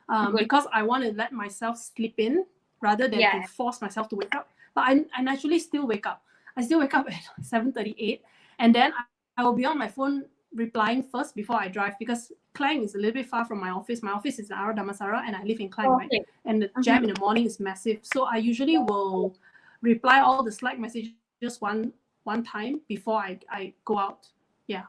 [0.09, 2.45] um, because I want to let myself sleep in
[2.81, 3.41] rather than yeah.
[3.41, 4.49] to force myself to wake up.
[4.73, 6.23] But I, I naturally still wake up.
[6.57, 8.21] I still wake up at 7.38
[8.57, 12.31] and then I, I will be on my phone replying first before I drive because
[12.55, 14.01] Klang is a little bit far from my office.
[14.01, 16.07] My office is in Ara Damansara and I live in Klang, okay.
[16.11, 16.25] right?
[16.45, 16.81] And the mm-hmm.
[16.81, 17.99] jam in the morning is massive.
[18.01, 19.37] So I usually will
[19.81, 21.11] reply all the Slack messages
[21.59, 21.93] one
[22.23, 24.27] one time before I, I go out.
[24.67, 24.83] Yeah.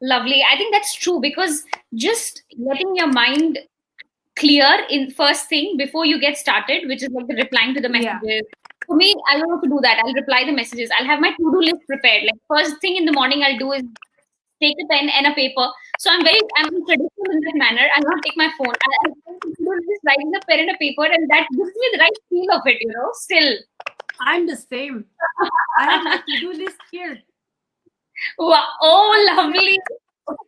[0.00, 0.42] Lovely.
[0.48, 3.58] I think that's true because just letting your mind
[4.36, 7.88] clear in first thing before you get started, which is like the replying to the
[7.88, 8.40] messages, yeah.
[8.86, 10.00] for me, I don't have to do that.
[10.04, 10.90] I'll reply the messages.
[10.96, 12.24] I'll have my to-do list prepared.
[12.24, 13.82] Like first thing in the morning, I'll do is
[14.62, 15.68] take a pen and a paper.
[15.98, 17.88] So I'm very I'm traditional in that manner.
[17.96, 18.68] I'll not take my phone.
[18.68, 22.18] I'll, I'll just writing the pen and a paper, and that gives me the right
[22.28, 22.78] feel of it.
[22.80, 23.56] You know, still.
[24.20, 25.04] I'm the same.
[25.78, 27.18] I have my to-do list here.
[28.38, 28.64] Wow!
[28.82, 29.78] Oh, lovely.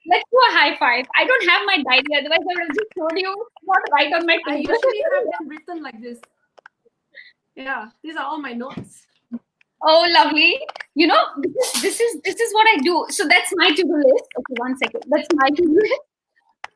[0.07, 1.07] Let's do a high five.
[1.17, 4.13] I don't have my diary, otherwise I would have just told you what to write
[4.13, 4.75] on my I table.
[4.75, 6.19] usually have them written like this.
[7.55, 9.07] Yeah, these are all my notes.
[9.83, 10.61] Oh, lovely.
[10.95, 13.07] You know, this is, this is this is what I do.
[13.09, 14.25] So that's my to-do list.
[14.39, 15.05] Okay, one second.
[15.09, 16.01] That's my to-do list.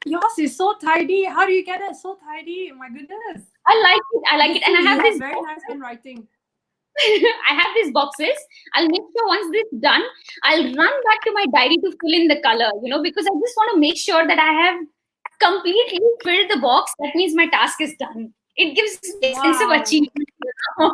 [0.06, 1.24] Yours is so tidy.
[1.24, 2.72] How do you get it so tidy?
[2.72, 3.48] My goodness.
[3.66, 4.22] I like it.
[4.30, 4.62] I like it.
[4.66, 6.26] And I have this very nice handwriting.
[7.50, 8.36] I have these boxes.
[8.74, 10.02] I'll make sure once this is done,
[10.44, 13.34] I'll run back to my diary to fill in the color, you know, because I
[13.40, 14.80] just want to make sure that I have
[15.40, 16.92] completely filled the box.
[17.00, 18.32] That means my task is done.
[18.56, 20.28] It gives me a sense of achievement.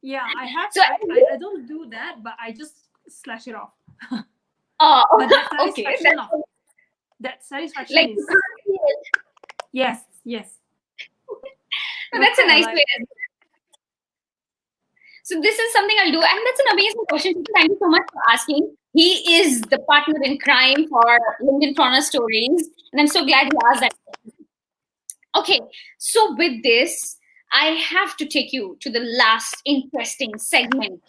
[0.00, 0.70] Yeah, I have.
[0.72, 2.72] So I, I- I, don't do that, but I just
[3.08, 3.72] slash it off.
[4.80, 5.82] oh, But that okay.
[5.82, 6.40] That's- of
[7.20, 8.26] that satisfaction Like, is
[9.72, 10.54] yes, yes.
[11.28, 12.84] So that's a nice way.
[15.28, 17.44] So this is something I'll do, and that's an amazing question.
[17.54, 18.74] Thank you so much for asking.
[18.94, 23.80] He is the partner in crime for Linkpreneur Stories, and I'm so glad you asked
[23.82, 23.92] that.
[25.36, 25.60] Okay,
[25.98, 27.18] so with this,
[27.52, 31.02] I have to take you to the last interesting segment.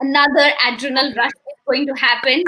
[0.00, 2.42] Another adrenal rush is going to happen.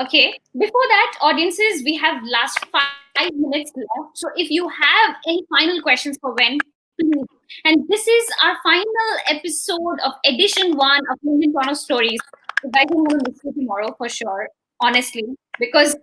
[0.00, 4.16] Okay, before that, audiences, we have last five minutes left.
[4.16, 6.58] So if you have any final questions for Wen,
[7.00, 7.33] please.
[7.64, 12.20] And this is our final episode of edition one of Linkpreneur Stories.
[12.62, 14.48] You guys are going to miss you tomorrow for sure,
[14.80, 15.24] honestly,
[15.58, 15.94] because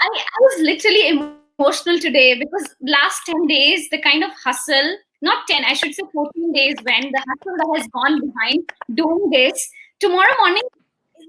[0.00, 5.46] I, I was literally emotional today because last 10 days, the kind of hustle, not
[5.48, 9.70] 10, I should say 14 days when the hustle that has gone behind doing this,
[10.00, 10.62] tomorrow morning,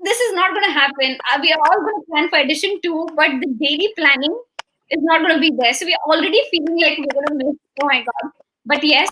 [0.04, 1.18] this is not going to happen.
[1.32, 4.38] Uh, we are all going to plan for edition two, but the daily planning
[4.92, 5.74] is not going to be there.
[5.74, 7.56] So we are already feeling like we're going to miss.
[7.82, 8.32] Oh my God.
[8.66, 9.10] But yes,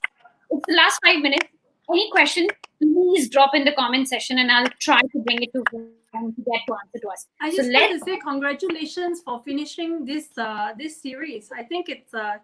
[0.49, 1.47] it's the last five minutes.
[1.89, 2.47] Any question,
[2.81, 6.61] please drop in the comment section and I'll try to bring it to to get
[6.67, 7.27] to answer to us.
[7.41, 11.51] I So just want to say congratulations for finishing this uh, this series.
[11.55, 12.39] I think it's a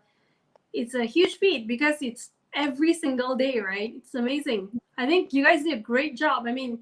[0.73, 3.93] it's a huge feat because it's every single day, right?
[3.95, 4.69] It's amazing.
[4.97, 6.45] I think you guys did a great job.
[6.47, 6.79] I mean,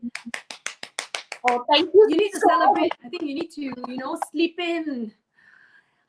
[1.50, 2.08] Oh, thank you.
[2.10, 2.92] you need to so celebrate.
[3.06, 5.14] I think you need to, you know, sleep in.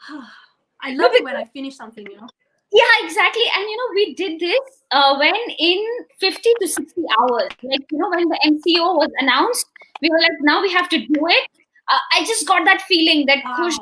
[0.81, 2.27] I love it when I finish something, you know.
[2.73, 3.45] Yeah, exactly.
[3.57, 4.61] And you know, we did this
[4.91, 5.85] uh, when in
[6.21, 7.49] 50 to 60 hours.
[7.63, 9.67] Like, you know, when the MCO was announced,
[10.03, 11.49] we were like, now we have to do it.
[11.91, 13.57] Uh, I just got that feeling that, Wow.
[13.57, 13.77] Kush,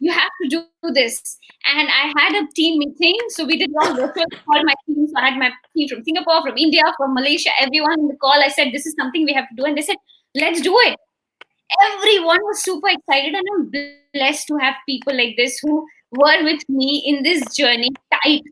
[0.00, 1.38] you have to do this.
[1.72, 3.16] And I had a team meeting.
[3.28, 5.06] So we did all virtual call my team.
[5.06, 8.42] So I had my team from Singapore, from India, from Malaysia, everyone in the call.
[8.42, 9.64] I said, this is something we have to do.
[9.64, 9.96] And they said,
[10.34, 10.98] let's do it.
[11.94, 13.34] Everyone was super excited.
[13.34, 13.70] And I'm
[14.12, 17.90] blessed to have people like this who were with me in this journey
[18.24, 18.42] tight.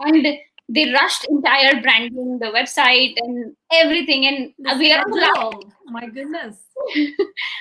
[0.00, 0.26] And
[0.70, 4.26] they rushed entire branding, the website, and everything.
[4.26, 5.02] And The we are
[5.36, 6.56] all My goodness.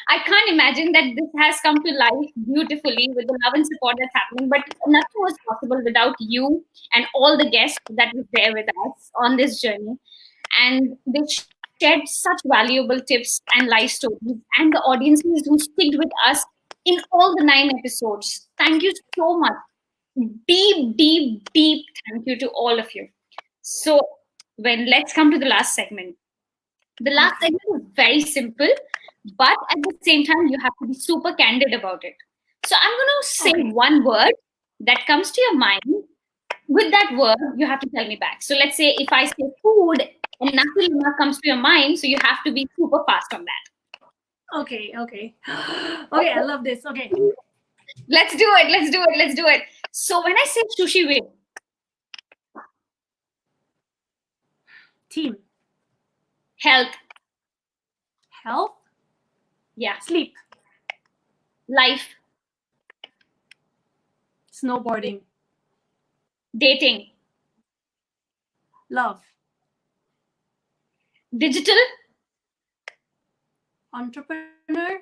[0.09, 3.95] I can't imagine that this has come to life beautifully with the love and support
[3.97, 4.49] that's happening.
[4.49, 9.11] But nothing was possible without you and all the guests that were there with us
[9.21, 9.97] on this journey.
[10.59, 11.21] And they
[11.81, 16.45] shared such valuable tips and life stories, and the audiences who sticked with us
[16.85, 18.47] in all the nine episodes.
[18.57, 19.53] Thank you so much.
[20.47, 23.07] Deep, deep, deep thank you to all of you.
[23.61, 24.01] So,
[24.57, 26.15] Wen let's come to the last segment.
[26.99, 28.69] The last segment is very simple,
[29.37, 32.15] but at the same time, you have to be super candid about it.
[32.65, 33.71] So I'm going to say Okay.
[33.71, 34.33] one word
[34.81, 35.81] that comes to your mind.
[36.67, 38.41] With that word, you have to tell me back.
[38.41, 40.09] So let's say if I say food
[40.41, 44.59] and nothing comes to your mind, so you have to be super fast on that.
[44.59, 45.35] Okay, okay.
[46.11, 46.85] Okay, I love this.
[46.85, 47.11] Okay.
[48.09, 48.69] Let's do it.
[48.71, 49.17] Let's do it.
[49.17, 49.63] Let's do it.
[49.91, 51.21] So when I say SushiVid,
[55.09, 55.35] Team.
[56.59, 56.93] health,
[58.43, 58.71] Health.
[59.75, 60.33] yeah, Sleep.
[61.67, 62.03] life,
[64.53, 65.21] Snowboarding.
[66.55, 67.09] dating,
[68.89, 69.21] Love.
[71.35, 71.75] digital,
[73.93, 74.99] Entrepreneur.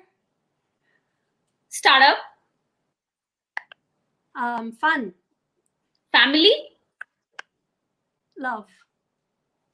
[1.68, 2.16] startup,
[4.36, 5.14] Um, fun.
[6.12, 6.52] family,
[8.38, 8.66] Love.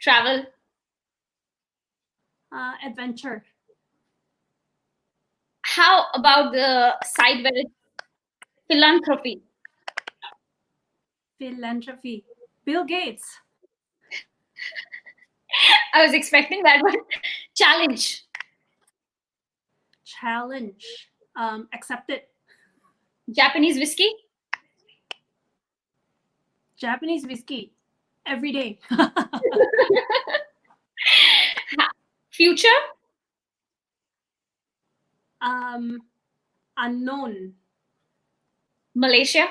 [0.00, 0.44] travel,
[2.52, 3.44] Uh, adventure.
[5.62, 7.72] how about the side where it's
[8.68, 9.42] philanthropy?
[11.38, 12.24] Philanthropy.
[12.64, 13.24] Bill Gates.
[15.94, 16.94] I was expecting that one.
[17.54, 18.22] Challenge.
[20.04, 21.08] Challenge.
[21.34, 22.22] Um, accepted.
[23.30, 24.10] Japanese whiskey.
[26.82, 27.72] Japanese whiskey.
[28.26, 28.78] Every day.
[32.30, 32.68] Future.
[35.42, 36.00] um,
[36.76, 37.54] unknown.
[38.94, 39.48] Malaysia.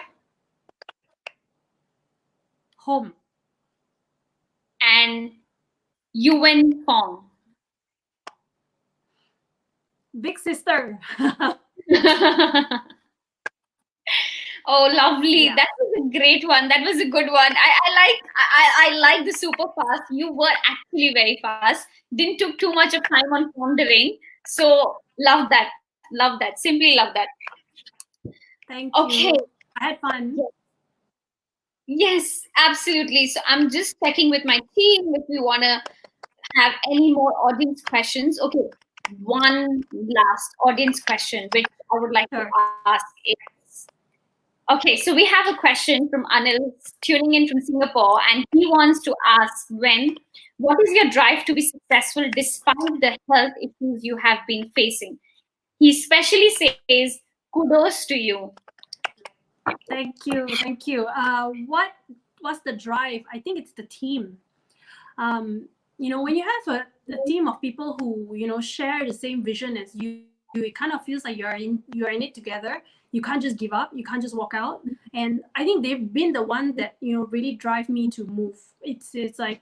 [2.86, 3.14] Home.
[4.82, 5.32] And
[6.14, 7.30] Yuan Fong.
[10.20, 11.00] Big sister.
[14.66, 15.46] oh, lovely.
[15.46, 15.56] Yeah.
[15.56, 16.68] That was a great one.
[16.68, 17.52] That was a good one.
[17.52, 20.04] I, I like I, I like the super fast.
[20.12, 21.88] You were actually very fast.
[22.14, 24.18] Didn't took too much of time on pondering.
[24.46, 25.70] So love that.
[26.12, 26.60] Love that.
[26.60, 27.28] Simply love that.
[28.68, 29.04] Thank you.
[29.04, 29.34] Okay.
[29.80, 30.38] I had fun.
[31.88, 33.28] Yes, absolutely.
[33.28, 35.82] So I'm just checking with my team if we want to
[36.56, 38.40] have any more audience questions.
[38.40, 38.70] Okay,
[39.24, 42.46] one last audience question, which I would like Sure.
[42.46, 42.52] to
[42.86, 43.36] ask is
[44.76, 44.96] okay.
[44.98, 49.16] So we have a question from Anil tuning in from Singapore, and he wants to
[49.26, 50.16] ask Wen
[50.62, 55.18] what is your drive to be successful despite the health issues you have been facing?
[55.80, 57.20] He especially says,
[57.52, 58.54] kudos to you.
[59.90, 60.48] Thank you.
[60.58, 61.06] Thank you.
[61.06, 61.94] Uh, what
[62.42, 63.22] what's the drive?
[63.34, 64.38] I think it's the team.
[65.18, 65.68] Um,
[65.98, 69.14] you know, when you have a, a team of people who you know share the
[69.14, 70.22] same vision as you,
[70.54, 72.84] it kind of feels like you're in you're in it together.
[73.12, 73.92] You can't just give up.
[73.94, 74.82] You can't just walk out.
[75.14, 78.58] And I think they've been the one that you know really drive me to move.
[78.82, 79.62] It's it's like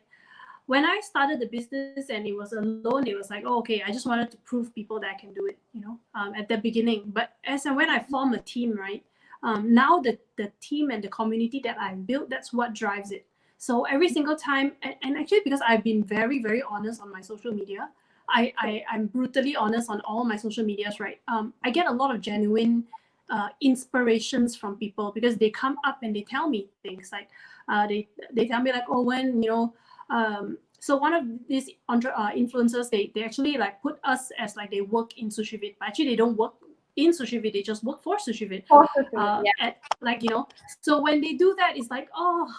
[0.70, 3.92] when I started the business and it was alone, it was like, oh, okay, I
[3.92, 6.60] just wanted to prove people that I can do it, you know, um, at the
[6.60, 7.06] beginning.
[7.08, 9.04] But as and when I form a team, right,
[9.42, 13.26] um, now the, the team and the community that I've built, that's what drives it.
[13.58, 17.22] So every single time, and, and actually because I've been very, very honest on my
[17.22, 17.90] social media,
[18.30, 21.20] I, I, I'm brutally honest on all my social medias, right?
[21.28, 22.84] Um, I get a lot of genuine
[23.30, 27.30] uh, inspirations from people because they come up and they tell me things like,
[27.68, 29.74] uh, they, they tell me like, oh, Wen, you know,
[30.10, 34.56] um, so one of these entre- uh, influencers, they, they actually like put us as
[34.56, 36.54] like they work in SushiVid, but actually they don't work
[36.96, 39.52] in sushi SushiVid, they just work for SushiVid uh, yeah.
[39.60, 40.48] at, like you know
[40.82, 42.54] so when they do that it's like oh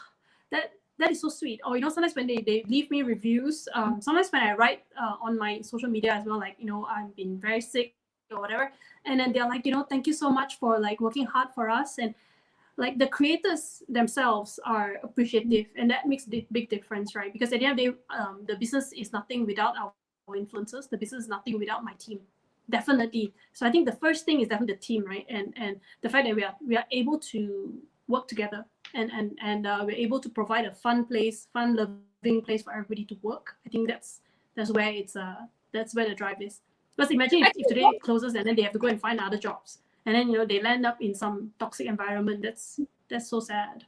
[0.51, 3.69] that that is so sweet or you know sometimes when they, they leave me reviews
[3.75, 6.87] um, sometimes when i write uh, on my social media as well like you know
[6.87, 7.95] i've been very sick
[8.31, 8.73] or whatever.
[9.05, 11.71] And then they're like you know thank you so much for like working hard for
[11.71, 11.99] us.
[11.99, 12.15] And
[12.77, 15.67] like the creators themselves are appreciative.
[15.77, 17.33] And that makes a big difference right?
[17.33, 19.93] Because at the end of the day um, the business is nothing without our
[20.31, 20.89] influencers.
[20.89, 22.21] The business is nothing without my team.
[22.69, 23.33] Definitely.
[23.53, 25.27] So i think the first thing is definitely the team right?
[25.29, 27.75] And and the fact that we are we are able to
[28.09, 32.43] work together and and and uh, we're able to provide a fun place fun loving
[32.43, 33.57] place for everybody to work.
[33.67, 34.21] I think that's
[34.55, 36.61] that's where it's uh that's where the drive is
[37.01, 39.21] because imagine if, if today it closes and then they have to go and find
[39.21, 43.29] other jobs and then you know they land up in some toxic environment that's that's
[43.29, 43.85] so sad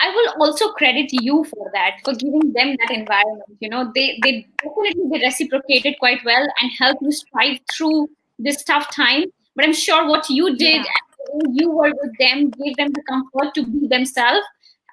[0.00, 3.56] I will also credit you for that, for giving them that environment.
[3.58, 8.08] You know, they they definitely they reciprocated quite well and helped you strive through
[8.38, 9.24] this tough time.
[9.56, 10.86] But I'm sure what you did,
[11.32, 14.46] and you were with them, gave them the comfort to be themselves,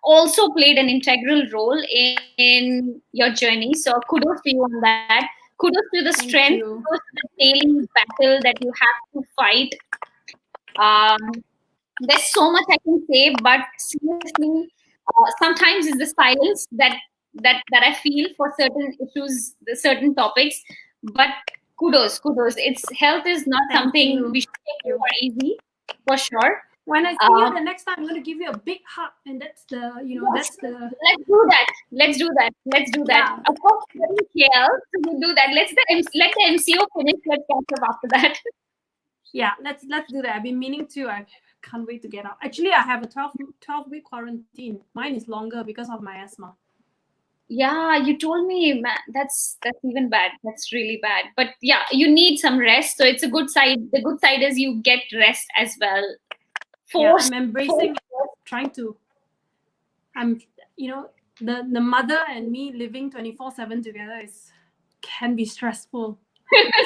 [0.03, 3.73] also played an integral role in, in your journey.
[3.75, 5.27] So kudos to you on that.
[5.57, 6.83] Kudos to the Thank strength, you.
[6.85, 9.73] kudos to the daily battle that you have to fight.
[10.77, 11.43] Um,
[12.01, 14.67] there's so much I can say, but seriously,
[15.07, 16.97] uh, sometimes it's the silence that
[17.35, 20.61] that that I feel for certain issues, the certain topics.
[21.03, 21.29] But
[21.77, 22.55] kudos, kudos.
[22.57, 24.31] It's health is not Thank something you.
[24.31, 24.49] we should
[24.83, 25.57] take for easy,
[26.07, 26.63] for sure.
[26.85, 28.79] When i see Uh, you the next time i'm going to give you a big
[28.95, 30.71] hug and that's the you know that's the
[31.05, 31.65] Let's do that.
[31.91, 32.51] Let's do that.
[32.73, 33.25] Let's do that.
[33.37, 33.51] Yeah.
[33.51, 35.49] Of course, we're KL, so we'll do that.
[35.53, 37.19] Let's the M- let the MCO finish.
[37.25, 38.37] Let's catch up after that.
[39.33, 41.25] yeah let's let's do that i've been meaning to i
[41.61, 45.27] can't wait to get out actually i have a 12 12 week quarantine mine is
[45.27, 46.53] longer because of my asthma
[47.47, 49.01] Yeah, you told me, man.
[49.15, 50.31] That's that's even bad.
[50.43, 51.25] That's really bad.
[51.39, 52.97] But yeah, you need some rest.
[52.97, 53.83] So it's a good side.
[53.91, 56.07] The good side is you get rest as well.
[56.93, 58.95] Yeah, i'm embracing it, trying to
[60.15, 60.39] i'm
[60.75, 61.09] you know
[61.41, 64.51] the the mother and me living 24 7 together is
[65.01, 66.17] can be stressful.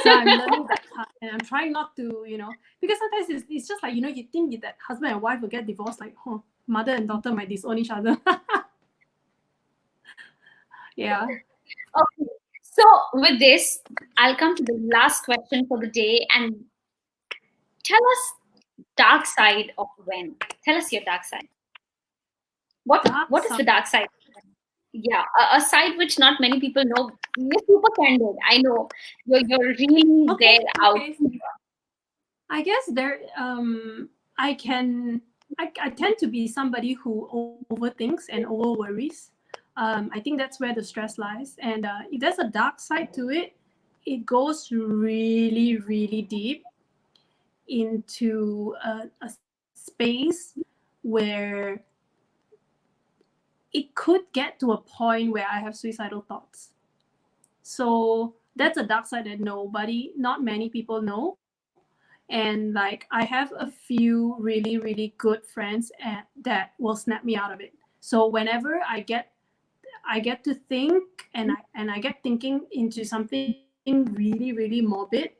[0.03, 2.51] So i'm learning that part and i'm trying not to you know
[2.81, 5.49] because sometimes it's, it's just like you know you think that husband and wife will
[5.49, 8.17] get divorced like huh mother and daughter might disown each other.
[10.99, 11.23] Yeah.
[11.23, 12.29] Okay.
[12.61, 13.81] So with this,
[14.17, 16.53] I'll come to the last question for the day and
[17.85, 18.33] tell us
[18.97, 20.35] dark side of Wen.
[20.65, 21.47] Tell us your dark side.
[22.85, 24.07] What Dark what is the dark side?
[24.91, 27.11] Yeah, a, a side which not many people know.
[27.37, 28.35] you're super candid.
[28.49, 28.89] I know
[29.25, 30.95] you're you're really Okay, there out.
[30.97, 31.15] okay.
[32.49, 35.21] I guess there um I can
[35.59, 39.31] I, I tend to be somebody who overthinks and over worries.
[39.77, 41.55] Um, I think that's where the stress lies.
[41.59, 43.55] And uh, if there's a dark side to it,
[44.05, 46.63] it goes really, really deep
[47.69, 49.31] into a, a
[49.73, 50.57] space
[51.01, 51.83] where
[53.71, 56.69] it could get to a point where I have suicidal thoughts.
[57.61, 61.37] So that's a dark side that nobody, not many people know
[62.29, 67.35] and like i have a few really really good friends at, that will snap me
[67.35, 69.31] out of it so whenever i get
[70.07, 73.55] i get to think and i and i get thinking into something
[73.85, 75.31] really really morbid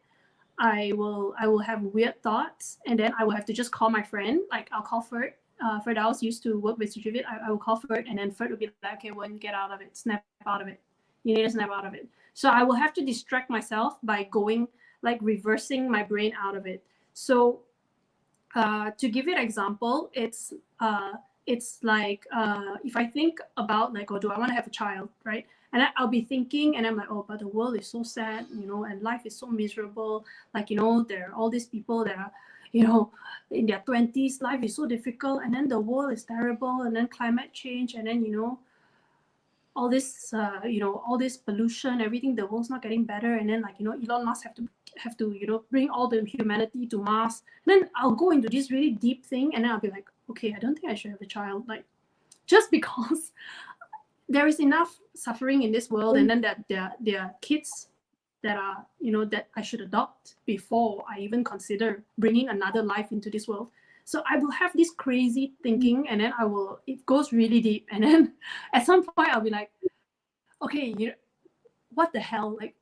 [0.60, 3.90] i will i will have weird thoughts and then i will have to just call
[3.90, 5.34] my friend like i'll call Ferd.
[5.62, 7.26] Uh, Firdaus used to work with SushiVid.
[7.26, 9.72] I, I will call Ferd and then Ferd will be like, okay, Wen get out
[9.72, 10.80] of it, snap out of it.
[11.26, 12.08] You need to snap out of it.
[12.34, 14.70] So I will have to distract myself by going
[15.02, 16.82] like reversing my brain out of it.
[17.14, 17.62] So
[18.56, 21.14] uh, to give you an example, it's uh,
[21.46, 24.70] it's like uh, if I think about like, oh, do I want to have a
[24.70, 25.46] child, right?
[25.74, 28.48] And I, I'll be thinking, and I'm like, oh, but the world is so sad,
[28.52, 30.26] you know, and life is so miserable.
[30.54, 32.32] Like, you know, there are all these people that are,
[32.72, 33.12] you know,
[33.52, 37.08] in their twenties, life is so difficult, and then the world is terrible, and then
[37.08, 38.60] climate change, and then you know,
[39.76, 43.50] all this, uh, you know, all this pollution, everything, the world's not getting better, and
[43.50, 44.68] then like you know, Elon Musk have to
[44.98, 47.44] have to you know bring all the humanity to Mars.
[47.66, 50.54] And then I'll go into this really deep thing, and then I'll be like, okay,
[50.56, 51.86] I don't think I should have a child, like
[52.46, 53.32] just because
[54.30, 57.90] there is enough suffering in this world, and then that there there are kids
[58.44, 63.12] that are you know that I should adopt before I even consider bringing another life
[63.12, 63.70] into this world.
[64.06, 67.88] So I will have this crazy thinking, and then I will it goes really deep,
[67.92, 68.34] and then
[68.74, 69.72] at some point I'll be like,
[70.62, 71.14] okay, you know,
[71.94, 72.76] what the hell, like.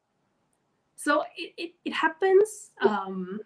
[1.00, 3.40] So it, it, it happens um,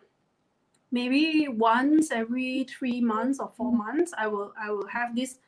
[0.91, 4.14] maybe once every three months or four months.
[4.18, 5.40] I will I will have these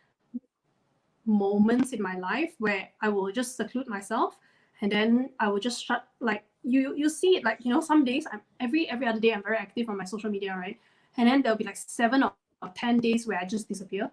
[1.25, 4.37] moments in my life where I will just seclude myself,
[4.81, 8.05] and then I will just shut like you you see it like you know some
[8.05, 10.79] days I'm every every other day I'm very active on my social media right,
[11.17, 14.11] and then there'll be like seven or, or ten days where I just disappear.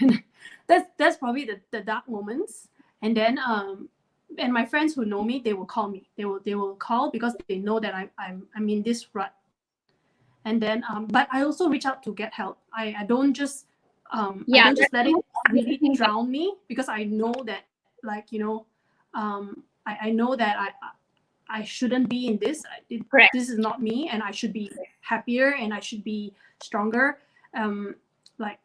[0.66, 2.68] that's that's probably the, the dark moments.
[3.02, 3.88] And then um
[4.38, 6.08] and my friends who know me, they will call me.
[6.16, 9.34] They will they will call because they know that I, I'm I'm in this rut.
[10.44, 12.58] And then um but I also reach out to get help.
[12.72, 13.66] I, I don't just
[14.12, 15.19] um I Yeah, don't just let it
[15.50, 17.64] really drown me because I know that
[18.02, 18.66] like you know
[19.14, 20.68] um I, I know that I
[21.48, 22.62] I- shouldn't be in this.
[22.90, 23.30] It, Correct.
[23.34, 27.18] this is not me and I should be happier and I should be stronger.
[27.54, 27.96] Um
[28.38, 28.58] like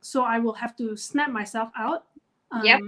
[0.00, 2.06] so I will have to snap myself out.
[2.50, 2.80] Um, Yep.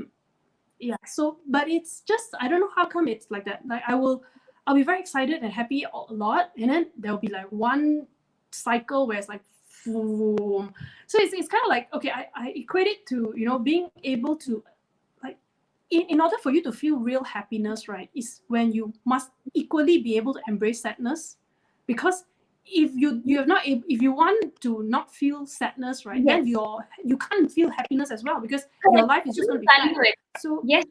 [0.80, 0.96] Yeah.
[1.06, 3.62] So, but it's just I don't know how come it's like that.
[3.66, 4.24] Like I will,
[4.66, 8.06] I'll be very excited and happy a lot, and then there'll be like one
[8.50, 9.40] cycle where it's like.
[9.84, 13.88] So it's, it's kind of like okay, I, I equate it to you know being
[14.02, 14.62] able to
[15.22, 15.38] like
[15.90, 18.08] in, in order for you to feel real happiness, right?
[18.14, 21.36] Is when you must equally be able to embrace sadness,
[21.86, 22.24] because
[22.66, 26.48] if you you have not if you want to not feel sadness right then Yes.
[26.48, 29.66] you're you can't feel happiness as well because your life is just going to be
[29.66, 30.14] flat.
[30.38, 30.84] so Yes.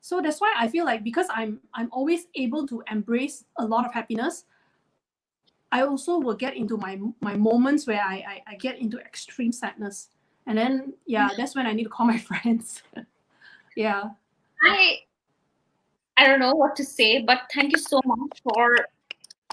[0.00, 3.84] so that's why i feel like because i'm i'm always able to embrace a lot
[3.84, 4.44] of happiness
[5.76, 9.52] i also will get into my my moments where i i, I get into extreme
[9.52, 10.08] sadness
[10.46, 11.36] and then yeah mm-hmm.
[11.36, 12.82] that's when i need to call my friends
[13.76, 14.02] yeah
[14.62, 14.98] I
[16.16, 18.76] I don't know what to say, but thank you so much for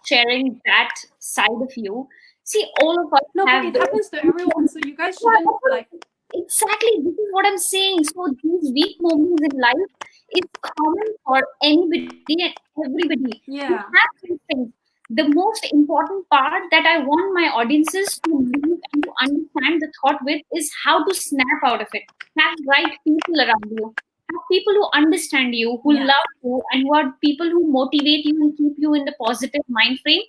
[0.06, 2.08] sharing that side of you.
[2.46, 5.48] See, all of us no but it those- happens to everyone so you guys shouldn't
[5.72, 5.88] like
[6.34, 8.04] exactly this is what I'm saying.
[8.06, 9.92] So these weak moments in life
[10.32, 12.54] is common for anybody and
[12.86, 13.42] everybody.
[13.48, 14.72] Yeah have these things.
[15.16, 19.92] The most important part that I want my audiences to leave and to understand the
[20.02, 22.04] thought with is how to snap out of it.
[22.40, 23.94] Have right people around you.
[24.32, 26.06] Have people who understand you, who Yeah.
[26.06, 29.62] love you, and who are people who motivate you and keep you in the positive
[29.68, 30.24] mind frame.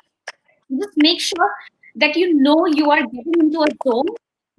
[0.83, 1.51] Just make sure
[1.97, 4.15] that you know you are getting into a zone,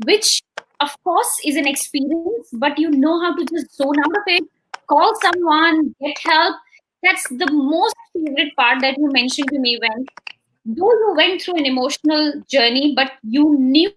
[0.06, 0.42] which
[0.80, 4.44] of course is an experience, but you know how to just zone out of it,
[4.88, 6.56] call someone, get help.
[7.06, 10.06] That's the most favorite part that you mentioned to me Wen
[10.66, 13.92] though you went through an emotional journey, but you knew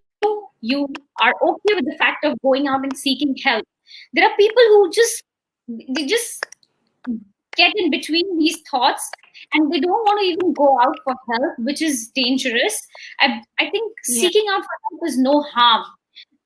[0.61, 0.89] you
[1.21, 3.65] are okay with the fact of going out and seeking help.
[4.13, 5.23] There are people who just
[5.67, 6.45] they just
[7.57, 9.11] get in between these thoughts
[9.53, 12.87] and they don't want to even go out for help, which is dangerous.
[13.21, 14.21] I, I think Yeah.
[14.21, 15.85] seeking out for help is no harm.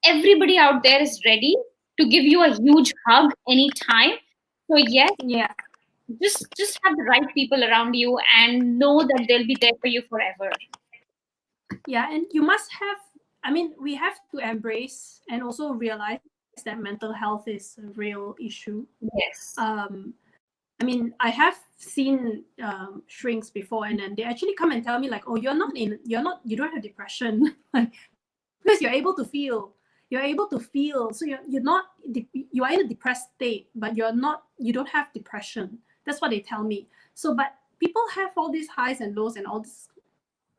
[0.05, 1.57] Everybody out there is ready
[1.99, 4.13] to give you a huge hug anytime.
[4.71, 5.49] So yes, yeah
[6.21, 9.87] just just have the right people around you and know that they'll be there for
[9.87, 10.51] you forever.
[11.87, 12.99] Yeah and you must have
[13.45, 16.21] i mean we have to embrace and also realize
[16.65, 18.87] that mental health is a real issue.
[19.01, 19.55] Yes.
[19.59, 20.15] Um
[20.81, 24.99] i mean i have seen um, shrinks before and then they actually come and tell
[24.99, 27.57] me like oh you're not in you're not you don't have depression.
[27.75, 27.93] Like
[28.63, 29.73] because you're able to feel
[30.11, 31.87] you're able to feel so you're, you're not
[32.53, 36.31] you are in a depressed state but you're not you don't have depression that's what
[36.31, 39.89] they tell me so but people have all these highs and lows and all this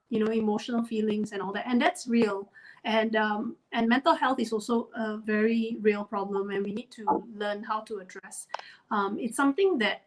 [0.09, 2.49] you know emotional feelings and all that and that's real
[2.85, 7.23] and um, and mental health is also a very real problem and we need to
[7.35, 8.47] learn how to address
[8.91, 10.03] um, it's something that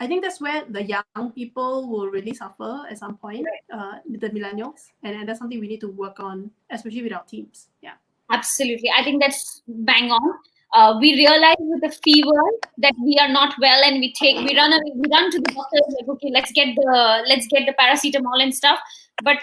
[0.00, 4.28] I think that's where the young people will really suffer at some point, uh, the
[4.30, 7.68] millennials, and, and that's something we need to work on, especially with our teams.
[7.80, 7.94] Yeah.
[8.30, 10.38] Absolutely, I think that's bang on.
[10.74, 12.42] Uh, we realize with the fever
[12.78, 15.52] that we are not well, and we take we run away, we run to the
[15.52, 18.78] doctor like okay, let's get the let's get the paracetamol and stuff.
[19.22, 19.38] But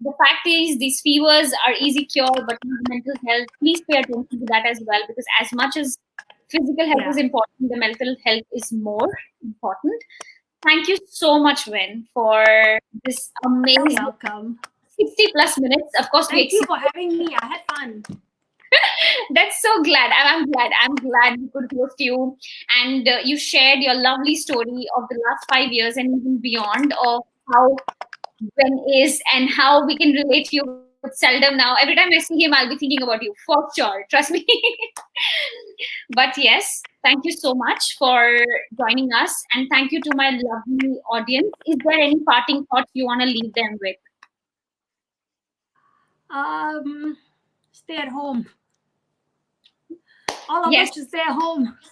[0.00, 3.48] the fact is, these fevers are easy cure, but mental health.
[3.58, 5.98] Please pay attention to that as well, because as much as
[6.50, 7.10] physical health yeah.
[7.10, 9.08] is important the mental health is more
[9.42, 10.02] important
[10.62, 12.44] thank you so much Wen, for
[13.04, 14.58] this amazing welcome
[14.98, 18.02] 60 plus minutes of course thank you for having me i had fun
[19.34, 22.36] that's so glad i'm glad i'm glad we could host you
[22.80, 26.92] and uh, you shared your lovely story of the last five years and even beyond
[27.04, 27.22] of
[27.52, 27.76] how
[28.56, 31.76] Wen is and how we can relate to you seldom now.
[31.80, 34.04] Every time I see him, I'll be thinking about you for sure.
[34.10, 34.44] Trust me.
[36.10, 38.38] but yes, thank you so much for
[38.76, 39.44] joining us.
[39.54, 41.50] And thank you to my lovely audience.
[41.66, 43.96] Is there any parting thoughts you want to leave them with?
[46.30, 47.16] Um,
[47.72, 48.46] stay at home.
[50.48, 50.88] All of yes.
[50.88, 51.76] us should stay at home.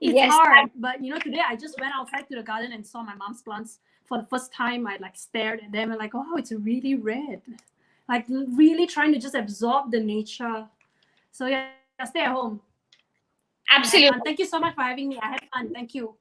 [0.00, 2.86] It's yes, hard, but you know, today I just went outside to the garden and
[2.86, 3.78] saw my mom's plants
[4.10, 7.42] for the first time, I like stared at them and like, oh, it's really red.
[8.08, 10.66] Like really trying to just absorb the nature.
[11.30, 11.68] So yeah,
[12.04, 12.60] stay at home.
[13.70, 14.20] Absolutely.
[14.24, 15.20] Thank you so much for having me.
[15.22, 15.72] I had fun.
[15.72, 16.16] Thank you.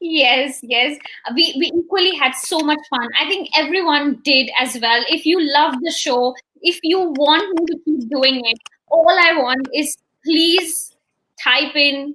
[0.00, 0.98] Yes, yes.
[1.28, 3.06] Uh, we we equally had so much fun.
[3.20, 5.04] I think everyone did as well.
[5.10, 8.58] If you love the show, if you want me to keep doing it,
[8.88, 10.94] all I want is please
[11.42, 12.14] type in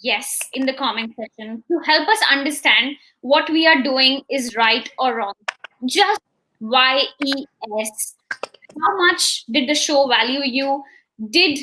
[0.00, 4.90] yes in the comment section to help us understand what we are doing is right
[4.98, 5.34] or wrong.
[5.86, 6.20] Just
[6.60, 8.14] Y-E-S.
[8.82, 10.82] How much did the show value you?
[11.30, 11.58] Did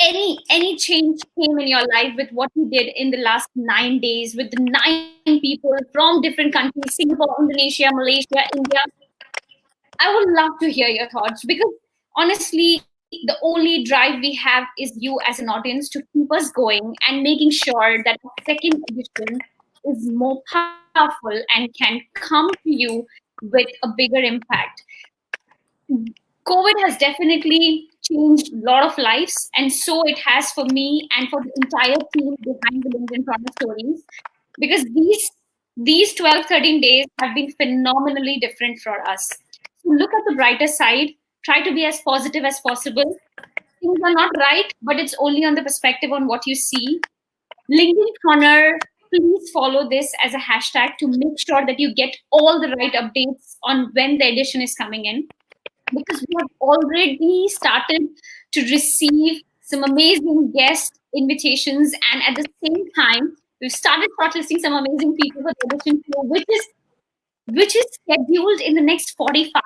[0.00, 3.98] any any change came in your life with what you did in the last nine
[3.98, 8.80] days with the nine people from different countries singapore indonesia malaysia india
[10.00, 11.72] i would love to hear your thoughts because
[12.14, 16.94] honestly the only drive we have is you as an audience to keep us going
[17.08, 19.38] and making sure that the second edition
[19.84, 23.06] is more powerful and can come to you
[23.42, 24.82] with a bigger impact.
[25.90, 31.28] COVID has definitely changed a lot of lives, and so it has for me and
[31.28, 34.02] for the entire team behind the Linkpreneur Stories,
[34.58, 35.30] because these
[35.76, 39.28] these 12, 13 days have been phenomenally different for us.
[39.82, 41.10] So look at the brighter side
[41.46, 43.16] try to be as positive as possible.
[43.80, 47.00] Things are not right, but it's only on the perspective on what you see.
[47.70, 48.78] LinkedIn Connor,
[49.10, 52.92] please follow this as a hashtag to make sure that you get all the right
[52.94, 55.26] updates on when the edition is coming in.
[55.94, 58.08] Because we have already started
[58.52, 64.72] to receive some amazing guest invitations, and at the same time, we've started shortlisting some
[64.72, 66.66] amazing people for the edition which is
[67.48, 69.62] which is scheduled in the next 45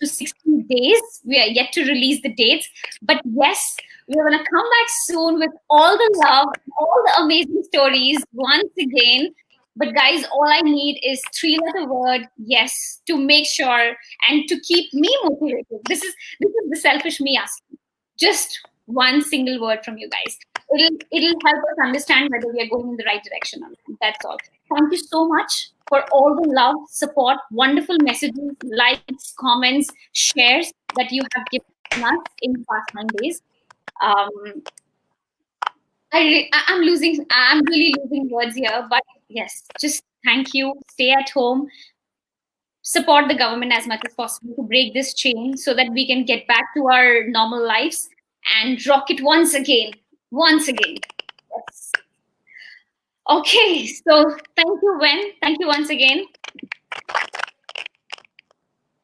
[0.00, 1.00] to 60 days.
[1.24, 2.68] We are yet to release the dates.
[3.02, 3.76] But yes,
[4.08, 6.48] we're going to come back soon with all the love,
[6.78, 9.34] all the amazing stories once again.
[9.76, 13.94] But guys, all I need is three letter word yes to make sure
[14.28, 15.80] and to keep me motivated.
[15.86, 17.76] This is this is the selfish me asking.
[18.18, 20.38] Just one single word from you guys.
[20.74, 23.98] It'll it'll help us understand whether we are going in the right direction or not.
[24.00, 24.38] That's all.
[24.70, 31.12] Thank you so much for all the love, support, wonderful messages, likes, comments, shares that
[31.12, 33.40] you have given us in the past nine days.
[34.02, 34.62] Um,
[36.12, 40.74] I, I'm losing, I'm really losing words here, but yes, just thank you.
[40.90, 41.68] Stay at home.
[42.82, 46.24] Support the government as much as possible to break this chain so that we can
[46.24, 48.08] get back to our normal lives
[48.60, 49.92] and rock it once again.
[50.30, 50.96] Once again.
[51.56, 51.92] Yes.
[53.28, 55.32] Okay, so thank you, Wen.
[55.40, 56.26] Thank you once again.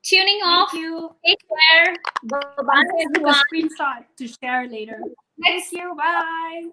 [0.05, 0.73] Tuning thank off.
[0.73, 1.15] You.
[1.27, 1.39] Take
[1.70, 1.97] care.
[2.24, 3.35] Bye bye, everyone.
[3.35, 5.01] A screenshot to share later.
[5.43, 5.94] Thank you.
[5.97, 6.69] Bye.